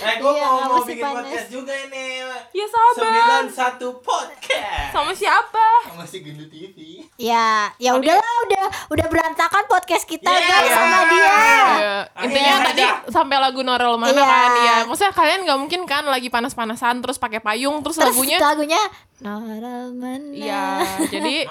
Eh 0.02 0.16
gua 0.18 0.32
Iya, 0.32 0.48
mau 0.48 0.60
mau 0.72 0.82
bikin 0.82 1.00
panas. 1.00 1.22
podcast 1.22 1.48
juga 1.50 1.74
ini. 1.76 2.06
Ya 2.52 2.66
sabar. 2.66 3.44
91 3.48 4.02
podcast. 4.02 4.90
Sama 4.90 5.12
siapa? 5.12 5.66
Sama 5.86 6.04
si 6.04 6.18
Gundu 6.20 6.48
TV. 6.48 7.06
Ya, 7.16 7.70
ya 7.78 7.92
udahlah 7.94 8.36
udah 8.46 8.66
udah 8.90 9.06
berantakan 9.08 9.64
podcast 9.68 10.06
kita 10.06 10.26
Iya. 10.26 10.48
guys 10.48 10.72
sama 10.72 11.00
dia. 11.06 11.22
Iya. 11.22 11.96
Intinya 12.22 12.52
Akhirnya 12.52 12.56
tadi 12.66 12.84
aja. 12.84 12.96
sampai 13.08 13.38
lagu 13.38 13.62
Norel 13.62 13.96
mana 13.96 14.12
Iya. 14.12 14.26
kan 14.26 14.52
ya. 14.58 14.76
Maksudnya 14.86 15.14
kalian 15.14 15.40
nggak 15.44 15.60
mungkin 15.60 15.82
kan 15.86 16.04
lagi 16.06 16.28
panas-panasan 16.28 17.00
terus 17.00 17.18
pakai 17.18 17.40
payung 17.40 17.80
terus, 17.82 17.96
Terus 17.96 18.10
lagunya 18.10 18.38
lagunya 18.40 18.82
Noral 19.20 19.94
Mana. 19.94 20.34
Iya, 20.34 20.64
jadi 21.08 21.46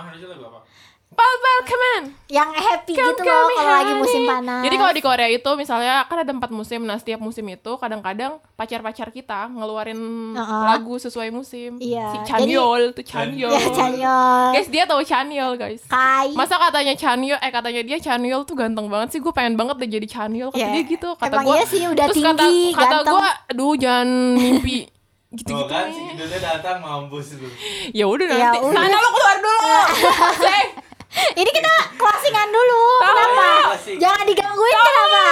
Pal 1.11 1.35
pal 1.37 1.59
come 1.63 1.87
on. 1.93 2.05
Yang 2.29 2.51
happy 2.57 2.95
Come, 2.95 3.11
gitu 3.11 3.23
loh 3.25 3.47
kalau 3.51 3.73
lagi 3.75 3.93
musim 3.95 4.21
panas. 4.25 4.63
Jadi 4.63 4.75
kalau 4.75 4.93
di 4.95 5.03
Korea 5.03 5.29
itu 5.29 5.51
misalnya 5.53 6.07
kan 6.07 6.19
ada 6.19 6.31
empat 6.31 6.51
musim, 6.51 6.81
nah 6.81 6.95
setiap 6.95 7.19
musim 7.19 7.43
itu 7.45 7.73
kadang-kadang 7.75 8.39
pacar-pacar 8.55 9.11
kita 9.11 9.51
ngeluarin 9.51 9.99
Uh-uh. 10.33 10.63
lagu 10.65 10.95
sesuai 10.97 11.29
musim. 11.29 11.77
Iya, 11.77 12.15
Si 12.15 12.19
Chanyeol 12.25 12.95
tuh 12.95 13.03
Chanyeol. 13.03 13.51
ya 13.51 13.69
Chanyeol. 13.69 14.49
Guys 14.55 14.69
dia 14.69 14.85
tahu 14.85 15.03
Chanyeol 15.03 15.53
guys. 15.57 15.83
Kai. 15.85 16.31
Masa 16.33 16.57
katanya 16.57 16.95
Chanyeol, 16.95 17.37
eh 17.37 17.51
katanya 17.51 17.83
dia 17.83 17.99
Chanyeol 17.99 18.43
tuh 18.43 18.55
ganteng 18.55 18.87
banget 18.87 19.11
sih, 19.11 19.21
gue 19.21 19.31
pengen 19.31 19.59
banget 19.59 19.77
deh 19.77 19.91
jadi 19.91 20.07
Chanyeol. 20.09 20.51
Kata 20.51 20.63
Ya, 20.63 20.71
dia 20.73 20.83
gitu, 20.85 21.11
kata 21.13 21.27
emang 21.33 21.45
gue. 21.45 21.55
iya 21.55 21.65
sih, 21.67 21.83
udah 21.85 22.05
terus 22.07 22.23
kata, 22.23 22.39
tinggi, 22.41 22.65
kata 22.73 22.87
ganteng. 22.97 23.11
Oh, 23.11 23.19
gue, 23.19 23.31
aduh 23.51 23.75
jangan 23.75 24.09
mimpi 24.33 24.77
gitu-gitu. 25.33 25.59
Tuh 25.59 25.67
kan 25.67 25.91
si 25.91 26.01
Gundunya 26.01 26.39
datang 26.41 26.79
mampus 26.79 27.35
lu. 27.35 27.51
Ya 27.91 28.03
udah 28.05 28.27
Ya 28.27 28.39
nanti. 28.49 28.59
udah. 28.63 28.73
Sana 28.73 28.97
lo 28.97 29.11
keluar 29.11 29.37
dulu. 29.37 29.75
Ini 31.33 31.51
kita 31.51 31.71
closingan 31.95 32.49
dulu. 32.49 32.83
Tahu. 32.97 33.09
Kenapa? 33.09 33.47
Closing. 33.67 33.99
Jangan 33.99 34.25
digangguin 34.25 34.77
kenapa? 34.77 35.25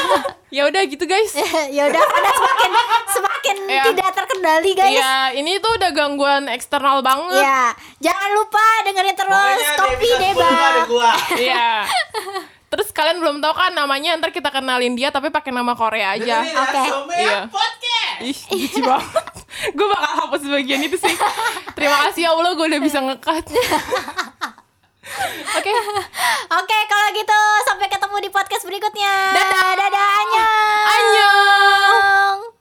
ya 0.56 0.62
udah 0.64 0.82
gitu 0.84 1.04
guys. 1.04 1.32
ya 1.76 1.82
udah 1.84 2.02
karena 2.04 2.30
semakin 2.32 2.70
semakin 3.08 3.56
Iya. 3.64 3.82
tidak 3.90 4.10
terkendali 4.12 4.70
guys. 4.72 4.94
Iya, 4.94 5.14
ini 5.34 5.58
tuh 5.58 5.72
udah 5.72 5.90
gangguan 5.90 6.44
eksternal 6.46 7.00
banget. 7.00 7.40
Ya, 7.40 7.72
jangan 8.00 8.30
lupa 8.32 8.64
dengerin 8.82 9.14
terus 9.14 9.32
Pokoknya 9.32 9.70
Kopi 9.76 10.08
episode 10.08 10.20
10 10.20 10.22
Deba. 10.22 11.10
Iya. 11.44 11.68
Terus 12.66 12.88
kalian 12.90 13.18
belum 13.18 13.38
tahu 13.38 13.54
kan 13.54 13.70
namanya 13.70 14.18
ntar 14.18 14.30
kita 14.30 14.50
kenalin 14.50 14.92
dia 14.92 15.08
tapi 15.08 15.30
pakai 15.30 15.50
nama 15.50 15.72
Korea 15.72 16.14
aja. 16.14 16.42
Ya, 16.42 16.58
Oke. 16.60 16.82
Somea 16.84 17.16
Iya. 17.16 17.38
Podcast. 17.46 18.18
Ih, 18.20 18.38
lucu 18.52 18.80
banget. 18.80 19.26
gue 19.70 19.86
bakal 19.88 20.12
hapus 20.20 20.42
bagian 20.44 20.80
itu 20.82 20.96
sih. 20.96 21.14
Terima 21.72 21.96
kasih 22.04 22.22
ya 22.22 22.30
Allah 22.30 22.50
gue 22.52 22.66
udah 22.66 22.80
bisa 22.80 22.98
ngekat. 23.00 23.44
Oke. 25.58 25.72
Oke, 26.60 26.78
kalau 26.88 27.08
gitu 27.12 27.40
sampai 27.68 27.86
ketemu 27.92 28.16
di 28.24 28.30
podcast 28.32 28.64
berikutnya. 28.64 29.14
Dadah, 29.36 29.70
dadah, 29.76 30.08
anyong. 30.24 30.86
Anyong. 30.88 32.53